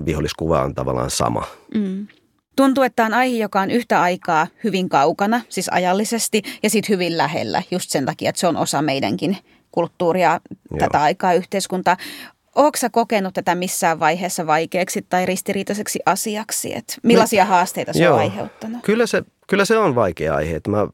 viholliskuva 0.07 0.63
on 0.63 0.75
tavallaan 0.75 1.11
sama. 1.11 1.45
Mm. 1.75 2.07
Tuntuu, 2.57 2.85
että 2.85 3.05
on 3.05 3.15
aihe, 3.15 3.37
joka 3.37 3.61
on 3.61 3.71
yhtä 3.71 4.03
aikaa 4.03 4.47
hyvin 4.65 4.89
kaukana, 4.89 5.41
siis 5.49 5.69
ajallisesti, 5.69 6.43
ja 6.63 6.71
sitten 6.71 6.93
hyvin 6.95 7.19
lähellä, 7.19 7.63
just 7.71 7.91
sen 7.91 8.07
takia, 8.07 8.29
että 8.29 8.41
se 8.41 8.47
on 8.47 8.57
osa 8.57 8.83
meidänkin 8.83 9.37
kulttuuria, 9.73 10.41
Joo. 10.71 10.79
tätä 10.79 11.03
aikaa, 11.03 11.33
yhteiskuntaa. 11.33 11.97
Oletko 12.55 12.79
sä 12.79 12.91
kokenut 12.91 13.35
tätä 13.35 13.55
missään 13.55 14.01
vaiheessa 14.01 14.47
vaikeaksi 14.47 15.07
tai 15.09 15.27
ristiriitaiseksi 15.27 16.01
asiaksi? 16.07 16.77
Et 16.77 16.99
millaisia 17.03 17.45
haasteita 17.45 17.93
se 17.93 18.11
on 18.11 18.19
aiheuttanut? 18.19 18.83
Kyllä 18.83 19.07
se, 19.07 19.23
kyllä 19.47 19.65
se 19.65 19.79
on 19.79 19.95
vaikea 19.95 20.35
aihe. 20.35 20.61
Mä 20.69 20.87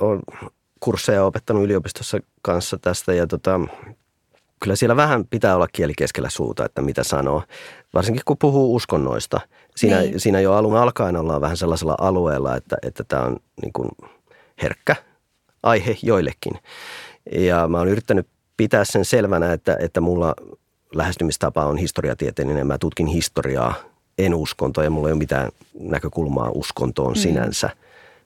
oon 0.00 0.20
kursseja 0.80 1.24
opettanut 1.24 1.64
yliopistossa 1.64 2.18
kanssa 2.42 2.78
tästä 2.78 3.14
ja 3.14 3.26
tota, 3.26 3.60
kyllä 4.60 4.76
siellä 4.76 4.96
vähän 4.96 5.24
pitää 5.26 5.54
olla 5.54 5.68
kieli 5.72 5.92
keskellä 5.98 6.30
suuta, 6.30 6.64
että 6.64 6.82
mitä 6.82 7.02
sanoo. 7.04 7.42
Varsinkin 7.94 8.22
kun 8.24 8.38
puhuu 8.38 8.74
uskonnoista. 8.74 9.40
Siinä, 9.76 10.00
Niin. 10.00 10.20
siinä 10.20 10.40
jo 10.40 10.52
alun 10.52 10.76
alkaen 10.76 11.16
ollaan 11.16 11.40
vähän 11.40 11.56
sellaisella 11.56 11.94
alueella, 11.98 12.56
että, 12.56 12.76
että 12.82 13.04
tämä 13.04 13.22
on 13.22 13.36
niin 13.62 13.72
kuin 13.72 13.88
herkkä 14.62 14.96
aihe 15.62 15.96
joillekin. 16.02 16.58
Ja 17.32 17.68
mä 17.68 17.78
oon 17.78 17.88
yrittänyt 17.88 18.26
pitää 18.56 18.84
sen 18.84 19.04
selvänä, 19.04 19.52
että, 19.52 19.76
että 19.80 20.00
mulla 20.00 20.34
lähestymistapa 20.94 21.64
on 21.64 21.76
historiatieteellinen. 21.76 22.66
Mä 22.66 22.78
tutkin 22.78 23.06
historiaa, 23.06 23.74
en 24.18 24.34
uskontoa 24.34 24.84
ja 24.84 24.90
mulla 24.90 25.08
ei 25.08 25.12
ole 25.12 25.18
mitään 25.18 25.48
näkökulmaa 25.80 26.50
uskontoon 26.54 27.12
mm. 27.12 27.18
sinänsä. 27.20 27.70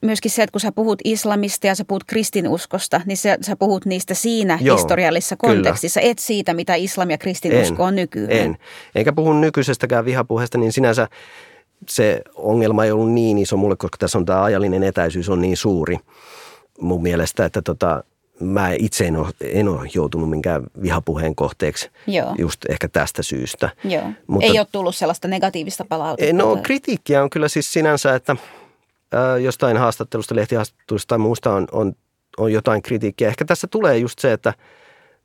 Myöskin 0.02 0.30
se, 0.30 0.42
että 0.42 0.52
kun 0.52 0.60
sä 0.60 0.72
puhut 0.72 0.98
islamista 1.04 1.66
ja 1.66 1.74
sä 1.74 1.84
puhut 1.84 2.04
kristinuskosta, 2.04 3.00
niin 3.06 3.16
sä, 3.16 3.38
sä 3.40 3.56
puhut 3.56 3.84
niistä 3.86 4.14
siinä 4.14 4.58
Joo, 4.60 4.76
historiallisessa 4.76 5.36
kyllä. 5.36 5.54
kontekstissa, 5.54 6.00
et 6.00 6.18
siitä, 6.18 6.54
mitä 6.54 6.74
islam 6.74 7.10
ja 7.10 7.18
kristinusko 7.18 7.84
on 7.84 7.96
nykyään. 7.96 8.32
En. 8.32 8.56
Enkä 8.94 9.12
puhu 9.12 9.32
nykyisestäkään 9.32 10.04
vihapuheesta, 10.04 10.58
niin 10.58 10.72
sinänsä 10.72 11.08
se 11.88 12.22
ongelma 12.34 12.84
ei 12.84 12.92
ollut 12.92 13.12
niin 13.12 13.38
iso 13.38 13.56
mulle, 13.56 13.76
koska 13.76 13.98
tässä 13.98 14.18
on 14.18 14.26
tämä 14.26 14.42
ajallinen 14.42 14.82
etäisyys 14.82 15.28
on 15.28 15.40
niin 15.40 15.56
suuri 15.56 15.96
mun 16.80 17.02
mielestä, 17.02 17.44
että 17.44 17.62
tota, 17.62 18.04
mä 18.40 18.72
itse 18.78 19.06
en 19.06 19.16
ole, 19.16 19.28
en 19.40 19.68
ole 19.68 19.88
joutunut 19.94 20.30
minkään 20.30 20.62
vihapuheen 20.82 21.34
kohteeksi 21.34 21.90
Joo. 22.06 22.34
just 22.38 22.64
ehkä 22.68 22.88
tästä 22.88 23.22
syystä. 23.22 23.70
Joo. 23.84 24.04
Mutta- 24.26 24.46
Ei 24.46 24.58
ole 24.58 24.66
tullut 24.72 24.96
sellaista 24.96 25.28
negatiivista 25.28 25.84
palautetta. 25.88 26.36
No 26.36 26.58
kritiikkiä 26.62 27.22
on 27.22 27.30
kyllä 27.30 27.48
siis 27.48 27.72
sinänsä, 27.72 28.14
että 28.14 28.36
ää, 29.12 29.38
jostain 29.38 29.77
haastattelusta, 29.77 30.35
lehtihaastattelusta 30.35 31.09
tai 31.09 31.18
muusta 31.18 31.55
on, 31.55 31.66
on, 31.72 31.92
on 32.38 32.53
jotain 32.53 32.83
kritiikkiä. 32.83 33.29
Ehkä 33.29 33.44
tässä 33.44 33.66
tulee 33.66 33.98
just 33.98 34.18
se, 34.18 34.33
että 34.33 34.55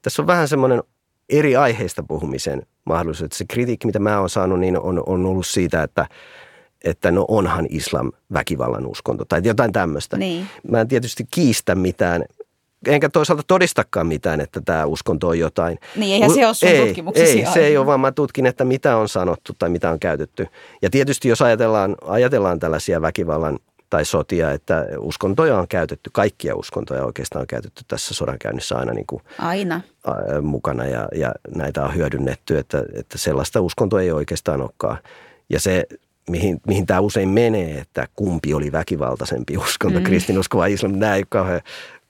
tässä 0.02 0.22
on 0.22 0.28
vähän 0.28 0.48
semmoinen 0.48 0.84
eri 1.30 1.56
aiheista 1.56 2.04
puhumisen 2.04 2.66
mahdollisuus. 2.86 3.26
Että 3.26 3.38
se 3.38 3.46
kritiikki, 3.46 3.88
mitä 3.88 4.00
mä 4.00 4.20
oon 4.20 4.30
saanut, 4.30 4.60
niin 4.60 4.80
on, 4.80 5.04
on 5.06 5.26
ollut 5.26 5.48
siitä, 5.48 5.84
että, 5.84 6.08
että 6.84 7.12
no 7.12 7.26
onhan 7.28 7.66
islam 7.70 8.12
väkivallan 8.34 8.86
uskonto 8.86 9.26
tai 9.26 9.42
jotain 9.44 9.72
tämmöistä. 9.72 10.18
Niin. 10.18 10.48
Mä 10.72 10.82
en 10.82 10.88
tietysti 10.88 11.28
kiistä 11.32 11.76
mitään, 11.76 12.24
enkä 12.86 13.10
toisaalta 13.10 13.44
todistakaan 13.48 14.08
mitään, 14.08 14.42
että 14.42 14.62
tämä 14.62 14.86
uskonto 14.86 15.28
on 15.28 15.40
jotain. 15.40 15.80
Niin, 15.96 16.14
eihän 16.14 16.32
se 16.32 16.46
ole 16.46 16.54
sun 16.54 16.70
ei, 16.70 16.86
tutkimuksesi 16.86 17.40
Ei, 17.40 17.54
se 17.54 17.66
ei 17.66 17.78
ole, 17.78 17.86
vaan 17.86 18.00
mä 18.00 18.12
tutkin, 18.12 18.46
että 18.46 18.66
mitä 18.66 18.98
on 18.98 19.10
sanottu 19.10 19.54
tai 19.60 19.70
mitä 19.70 19.92
on 19.92 20.00
käytetty. 20.00 20.48
Ja 20.82 20.90
tietysti 20.90 21.28
jos 21.28 21.42
ajatellaan, 21.42 21.96
ajatellaan 22.02 22.60
tällaisia 22.60 23.02
väkivallan 23.02 23.60
tai 23.90 24.06
sotia, 24.06 24.52
että 24.52 24.86
uskontoja 25.00 25.58
on 25.58 25.68
käytetty, 25.68 26.10
kaikkia 26.14 26.56
uskontoja 26.56 27.06
oikeastaan 27.06 27.42
on 27.42 27.48
käytetty 27.48 27.84
tässä 27.88 28.14
sodankäynnissä 28.14 28.78
aina 28.78 28.94
niin 28.94 29.08
kuin 29.08 29.22
Aina. 29.40 29.82
mukana 30.42 30.86
ja, 30.86 31.08
ja 31.16 31.32
näitä 31.56 31.84
on 31.84 31.96
hyödynnetty, 31.96 32.58
että, 32.58 32.84
että 32.94 33.18
sellaista 33.18 33.62
uskontoa 33.62 34.02
ei 34.02 34.12
oikeastaan 34.12 34.62
olekaan. 34.62 34.98
Ja 35.50 35.60
se, 35.60 35.84
mihin, 36.30 36.62
mihin 36.68 36.86
tämä 36.86 37.00
usein 37.00 37.30
menee, 37.30 37.78
että 37.78 38.08
kumpi 38.16 38.54
oli 38.54 38.72
väkivaltaisempi 38.72 39.58
uskonto, 39.58 40.00
mm. 40.00 40.04
kristinusko 40.04 40.58
vai 40.58 40.74
islam, 40.74 40.92
nämä 40.92 41.16
ei 41.16 41.20
ole 41.20 41.26
kauhean 41.30 41.62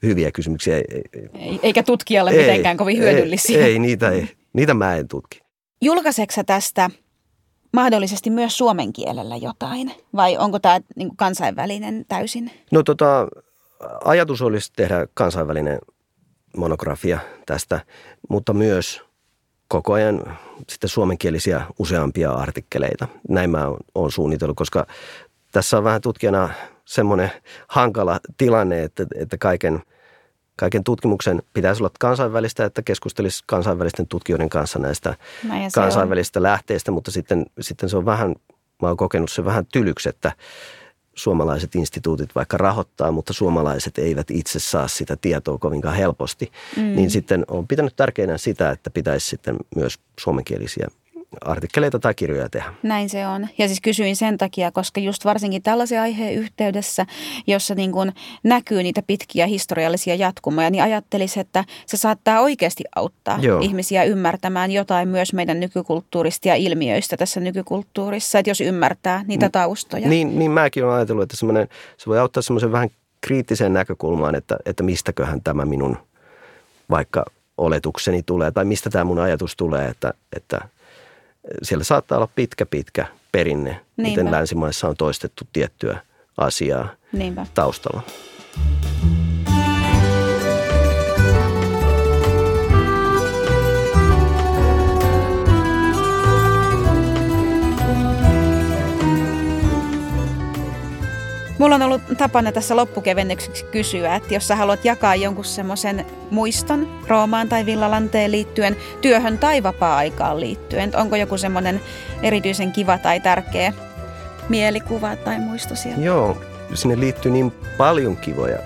hyviä 0.02 0.32
kysymyksiä. 0.32 0.76
Ei- 0.76 0.84
ei- 1.12 1.28
Ei- 1.34 1.60
Eikä 1.62 1.82
tutkijalle 1.82 2.32
mitenkään 2.32 2.76
kovin 2.76 2.98
hyödyllisiä. 2.98 3.58
Ei, 3.58 3.72
ei 3.72 3.78
niitä, 3.78 4.10
ei, 4.10 4.28
niitä 4.52 4.74
mä 4.74 4.96
en 4.96 5.08
tutki. 5.08 5.40
Julkaiseksä 5.82 6.44
tästä 6.44 6.90
mahdollisesti 7.72 8.30
myös 8.30 8.58
suomen 8.58 8.92
kielellä 8.92 9.36
jotain? 9.36 9.92
Vai 10.16 10.36
onko 10.38 10.58
tämä 10.58 10.80
niin 10.96 11.16
kansainvälinen 11.16 12.04
täysin? 12.08 12.50
No 12.72 12.82
tota, 12.82 13.28
ajatus 14.04 14.42
olisi 14.42 14.72
tehdä 14.76 15.06
kansainvälinen 15.14 15.78
monografia 16.56 17.18
tästä, 17.46 17.80
mutta 18.28 18.52
myös 18.52 19.02
koko 19.68 19.92
ajan 19.92 20.38
sitten 20.68 20.90
suomenkielisiä 20.90 21.62
useampia 21.78 22.32
artikkeleita. 22.32 23.08
Näin 23.28 23.50
mä 23.50 23.66
oon- 23.94 24.12
suunnitellut, 24.12 24.56
koska 24.56 24.86
tässä 25.52 25.78
on 25.78 25.84
vähän 25.84 26.00
tutkijana 26.00 26.48
semmoinen 26.84 27.30
hankala 27.68 28.20
tilanne, 28.36 28.82
että, 28.82 29.06
että 29.14 29.38
kaiken, 29.38 29.82
kaiken 30.58 30.84
tutkimuksen 30.84 31.42
pitäisi 31.52 31.82
olla 31.82 31.90
kansainvälistä, 32.00 32.64
että 32.64 32.82
keskustelisi 32.82 33.44
kansainvälisten 33.46 34.06
tutkijoiden 34.06 34.48
kanssa 34.48 34.78
näistä 34.78 35.14
kansainvälisistä 35.74 36.42
lähteistä, 36.42 36.90
mutta 36.90 37.10
sitten, 37.10 37.46
sitten 37.60 37.88
se 37.88 37.96
on 37.96 38.04
vähän, 38.04 38.34
mä 38.82 38.88
oon 38.88 38.96
kokenut 38.96 39.30
se 39.30 39.44
vähän 39.44 39.66
tylyksi, 39.72 40.08
että 40.08 40.32
suomalaiset 41.14 41.74
instituutit 41.74 42.34
vaikka 42.34 42.56
rahoittaa, 42.56 43.12
mutta 43.12 43.32
suomalaiset 43.32 43.98
eivät 43.98 44.30
itse 44.30 44.58
saa 44.58 44.88
sitä 44.88 45.16
tietoa 45.16 45.58
kovinkaan 45.58 45.96
helposti. 45.96 46.52
Mm. 46.76 46.82
Niin 46.82 47.10
sitten 47.10 47.44
on 47.48 47.68
pitänyt 47.68 47.96
tärkeänä 47.96 48.38
sitä, 48.38 48.70
että 48.70 48.90
pitäisi 48.90 49.26
sitten 49.26 49.56
myös 49.76 49.98
suomenkielisiä 50.20 50.88
artikkeleita 51.40 51.98
tai 51.98 52.14
kirjoja 52.14 52.48
tehdä. 52.48 52.74
Näin 52.82 53.08
se 53.08 53.26
on. 53.26 53.48
Ja 53.58 53.66
siis 53.66 53.80
kysyin 53.80 54.16
sen 54.16 54.38
takia, 54.38 54.72
koska 54.72 55.00
just 55.00 55.24
varsinkin 55.24 55.62
tällaisen 55.62 56.00
aiheen 56.00 56.34
yhteydessä, 56.34 57.06
jossa 57.46 57.74
niin 57.74 57.92
kuin 57.92 58.12
näkyy 58.42 58.82
niitä 58.82 59.02
pitkiä 59.06 59.46
historiallisia 59.46 60.14
jatkumoja, 60.14 60.70
niin 60.70 60.82
ajattelisi, 60.82 61.40
että 61.40 61.64
se 61.86 61.96
saattaa 61.96 62.40
oikeasti 62.40 62.84
auttaa 62.96 63.38
Joo. 63.40 63.60
ihmisiä 63.60 64.04
ymmärtämään 64.04 64.70
jotain 64.70 65.08
myös 65.08 65.32
meidän 65.32 65.60
nykykulttuurista 65.60 66.48
ja 66.48 66.54
ilmiöistä 66.54 67.16
tässä 67.16 67.40
nykykulttuurissa, 67.40 68.38
että 68.38 68.50
jos 68.50 68.60
ymmärtää 68.60 69.24
niitä 69.26 69.50
taustoja. 69.50 70.08
Niin, 70.08 70.38
niin 70.38 70.50
mäkin 70.50 70.84
olen 70.84 70.96
ajatellut, 70.96 71.22
että 71.22 71.36
se 71.96 72.06
voi 72.06 72.18
auttaa 72.18 72.42
semmoisen 72.42 72.72
vähän 72.72 72.90
kriittiseen 73.20 73.72
näkökulmaan, 73.72 74.34
että, 74.34 74.56
että 74.66 74.82
mistäköhän 74.82 75.42
tämä 75.42 75.64
minun 75.64 75.96
vaikka 76.90 77.24
oletukseni 77.58 78.22
tulee, 78.22 78.50
tai 78.50 78.64
mistä 78.64 78.90
tämä 78.90 79.04
mun 79.04 79.18
ajatus 79.18 79.56
tulee, 79.56 79.88
että, 79.88 80.14
että 80.36 80.68
siellä 81.62 81.84
saattaa 81.84 82.18
olla 82.18 82.28
pitkä, 82.34 82.66
pitkä 82.66 83.06
perinne, 83.32 83.70
Niinpä. 83.70 84.10
miten 84.10 84.30
länsimaissa 84.30 84.88
on 84.88 84.96
toistettu 84.96 85.44
tiettyä 85.52 86.00
asiaa 86.36 86.88
Niinpä. 87.12 87.46
taustalla. 87.54 88.02
Mulla 101.58 101.74
on 101.74 101.82
ollut 101.82 102.02
tapana 102.18 102.52
tässä 102.52 102.76
loppukevennykseksi 102.76 103.64
kysyä, 103.64 104.14
että 104.14 104.34
jos 104.34 104.48
sä 104.48 104.56
haluat 104.56 104.84
jakaa 104.84 105.14
jonkun 105.14 105.44
semmoisen 105.44 106.06
muiston 106.30 106.88
Roomaan 107.08 107.48
tai 107.48 107.66
Villalanteen 107.66 108.30
liittyen, 108.32 108.76
työhön 109.00 109.38
tai 109.38 109.62
vapaa-aikaan 109.62 110.40
liittyen, 110.40 110.96
onko 110.96 111.16
joku 111.16 111.38
semmoinen 111.38 111.80
erityisen 112.22 112.72
kiva 112.72 112.98
tai 112.98 113.20
tärkeä 113.20 113.72
mielikuva 114.48 115.16
tai 115.16 115.38
muisto 115.38 115.76
siellä? 115.76 116.04
Joo, 116.04 116.36
sinne 116.74 117.00
liittyy 117.00 117.32
niin 117.32 117.52
paljon 117.78 118.16
kivoja 118.16 118.58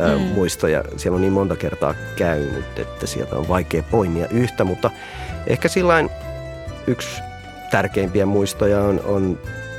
ää, 0.00 0.16
mm. 0.16 0.22
muistoja. 0.22 0.84
Siellä 0.96 1.16
on 1.16 1.20
niin 1.20 1.32
monta 1.32 1.56
kertaa 1.56 1.94
käynyt, 2.16 2.78
että 2.78 3.06
sieltä 3.06 3.36
on 3.36 3.48
vaikea 3.48 3.82
poimia 3.82 4.26
yhtä, 4.28 4.64
mutta 4.64 4.90
ehkä 5.46 5.68
sillain 5.68 6.10
yksi 6.86 7.20
tärkeimpiä 7.70 8.26
muistoja 8.26 8.80
on, 8.80 9.00
on 9.04 9.38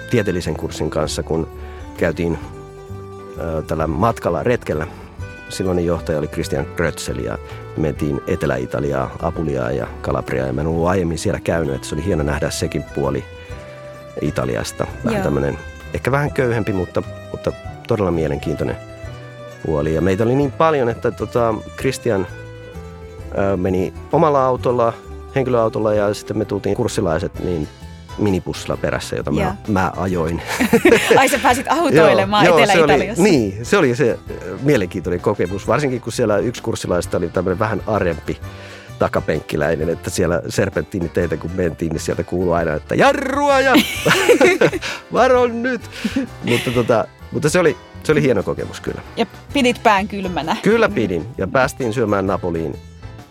tieteellisen 0.10 0.56
kurssin 0.56 0.90
kanssa, 0.90 1.24
kun 1.24 1.63
käytiin 1.98 2.40
tällä 3.68 3.88
matkalla 3.88 4.44
retkellä. 4.44 4.88
Silloinen 5.50 5.86
johtaja 5.86 6.18
oli 6.18 6.28
Christian 6.28 6.66
Grötzel 6.76 7.18
ja 7.18 7.38
mentiin 7.78 8.22
Etelä-Italiaa, 8.28 9.16
Apuliaa 9.22 9.72
ja 9.72 9.88
Kalabriaa. 10.02 10.48
Ja 10.48 10.54
mä 10.54 10.62
en 10.62 10.68
ollut 10.68 10.88
aiemmin 10.88 11.18
siellä 11.18 11.40
käynyt, 11.40 11.76
että 11.76 11.88
se 11.88 11.96
oli 11.96 12.06
hieno 12.06 12.24
nähdä 12.24 12.50
sekin 12.50 12.84
puoli 12.96 13.24
Italiasta. 14.22 14.88
Vähän 15.06 15.24
tämmöinen, 15.24 15.58
ehkä 15.94 16.12
vähän 16.12 16.32
köyhempi, 16.32 16.74
mutta, 16.74 17.04
mutta 17.32 17.52
todella 17.88 18.12
mielenkiintoinen 18.12 18.78
puoli. 19.66 19.94
Ja 19.94 20.02
meitä 20.02 20.24
oli 20.24 20.36
niin 20.36 20.52
paljon, 20.52 20.90
että 20.90 21.12
tota, 21.12 21.54
Christian 21.78 22.28
ää, 23.38 23.58
meni 23.58 23.94
omalla 24.12 24.46
autolla, 24.46 24.94
henkilöautolla 25.36 25.94
ja 25.94 26.14
sitten 26.14 26.38
me 26.38 26.46
tultiin 26.46 26.76
kurssilaiset 26.76 27.40
niin 27.40 27.68
minipussilla 28.18 28.78
perässä, 28.78 29.16
jota 29.16 29.32
mä, 29.32 29.56
mä 29.68 29.92
ajoin. 29.98 30.42
Ai 31.18 31.30
sä 31.30 31.40
pääsit 31.40 31.66
autoilemaan 31.70 32.46
joo, 32.46 32.58
Etelä-Italiassa. 32.58 33.22
Oli, 33.22 33.32
niin, 33.32 33.66
se 33.66 33.78
oli 33.78 33.96
se 33.96 34.12
äh, 34.12 34.62
mielenkiintoinen 34.62 35.22
kokemus, 35.22 35.68
varsinkin 35.68 36.02
kun 36.02 36.12
siellä 36.14 36.38
yksi 36.38 36.64
kurssilaista 36.64 37.18
oli 37.18 37.30
tämmöinen 37.30 37.60
vähän 37.60 37.82
arempi 37.88 38.38
takapenkkiläinen, 39.00 39.90
että 39.90 40.10
siellä 40.10 40.42
teitä 41.14 41.38
kun 41.38 41.52
mentiin, 41.56 41.90
niin 41.90 42.00
sieltä 42.00 42.24
kuului 42.24 42.56
aina, 42.56 42.74
että 42.74 42.96
jarrua 42.96 43.60
ja 43.60 43.74
varon 45.14 45.64
nyt. 45.64 45.82
mutta, 46.46 46.72
tota, 46.72 47.08
mutta 47.32 47.50
se, 47.50 47.60
oli, 47.60 47.78
se 48.04 48.12
oli 48.12 48.22
hieno 48.22 48.44
kokemus 48.44 48.80
kyllä. 48.80 49.02
Ja 49.18 49.26
pidit 49.54 49.84
pään 49.84 50.08
kylmänä. 50.08 50.58
Kyllä 50.62 50.90
pidin 50.90 51.26
ja 51.38 51.48
päästiin 51.48 51.94
syömään 51.94 52.28
Napoliin 52.28 52.76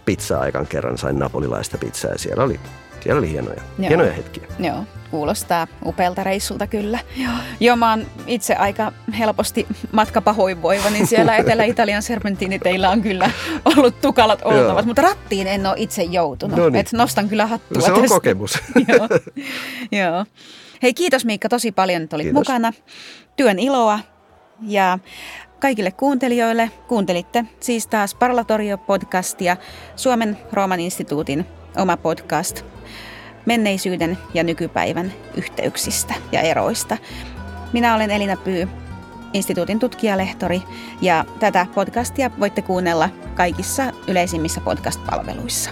pizzaa 0.05 0.41
aikan 0.41 0.66
kerran, 0.66 0.99
sain 0.99 1.18
napolilaista 1.18 1.78
pizzaa 1.78 2.12
ja 2.12 2.18
siellä 2.18 2.45
oli 2.45 2.61
siellä 3.03 3.19
oli 3.19 3.31
hienoja, 3.31 3.63
Joo. 3.79 3.89
hienoja 3.89 4.13
hetkiä. 4.13 4.45
Joo, 4.59 4.85
kuulostaa 5.11 5.67
upealta 5.87 6.25
reissulta 6.25 6.67
kyllä. 6.67 6.99
Joo. 7.17 7.33
Joo, 7.61 7.77
mä 7.77 7.91
oon 7.91 8.07
itse 8.27 8.55
aika 8.55 8.93
helposti 9.19 9.67
matkapahoinvoiva, 9.93 10.91
niin 10.91 11.07
siellä 11.07 11.37
Etelä-Italian 11.37 12.03
serpentiiniteillä 12.03 12.91
on 12.91 13.03
kyllä 13.03 13.31
ollut 13.77 14.01
tukalat 14.01 14.41
oltavat, 14.45 14.87
mutta 14.87 15.03
rattiin 15.03 15.47
en 15.47 15.67
ole 15.67 15.75
itse 15.79 16.03
joutunut. 16.03 16.57
No 16.59 16.69
niin. 16.69 16.77
Et 16.81 16.93
nostan 16.93 17.29
kyllä 17.29 17.47
hattua 17.47 17.79
no 17.81 17.87
se 17.87 17.93
on 17.93 18.01
tästä. 18.01 18.15
kokemus. 18.17 18.59
Joo. 18.89 19.09
Joo. 19.93 20.25
Hei, 20.83 20.95
kiitos 20.95 21.25
Miikka 21.25 21.49
tosi 21.49 21.73
paljon, 21.73 22.03
että 22.03 22.17
olit 22.17 22.25
kiitos. 22.25 22.41
mukana. 22.41 22.73
Työn 23.37 23.59
iloa 23.59 23.99
ja 24.67 24.99
kaikille 25.61 25.91
kuuntelijoille. 25.91 26.71
Kuuntelitte 26.89 27.45
siis 27.61 27.87
taas 27.87 28.15
Parlatorio-podcastia 28.15 29.57
Suomen 29.97 30.39
Rooman 30.53 30.81
instituutin 30.81 31.47
oma 31.77 31.97
podcast 31.97 32.64
menneisyyden 33.47 34.18
ja 34.35 34.43
nykypäivän 34.43 35.12
yhteyksistä 35.37 36.14
ja 36.33 36.41
eroista. 36.41 36.97
Minä 37.73 37.95
olen 37.95 38.11
Elina 38.11 38.37
Pyy, 38.37 38.68
instituutin 39.33 39.79
tutkijalehtori, 39.79 40.62
ja 41.01 41.25
tätä 41.41 41.66
podcastia 41.75 42.31
voitte 42.41 42.62
kuunnella 42.62 43.09
kaikissa 43.35 43.93
yleisimmissä 44.09 44.61
podcast-palveluissa. 44.61 45.70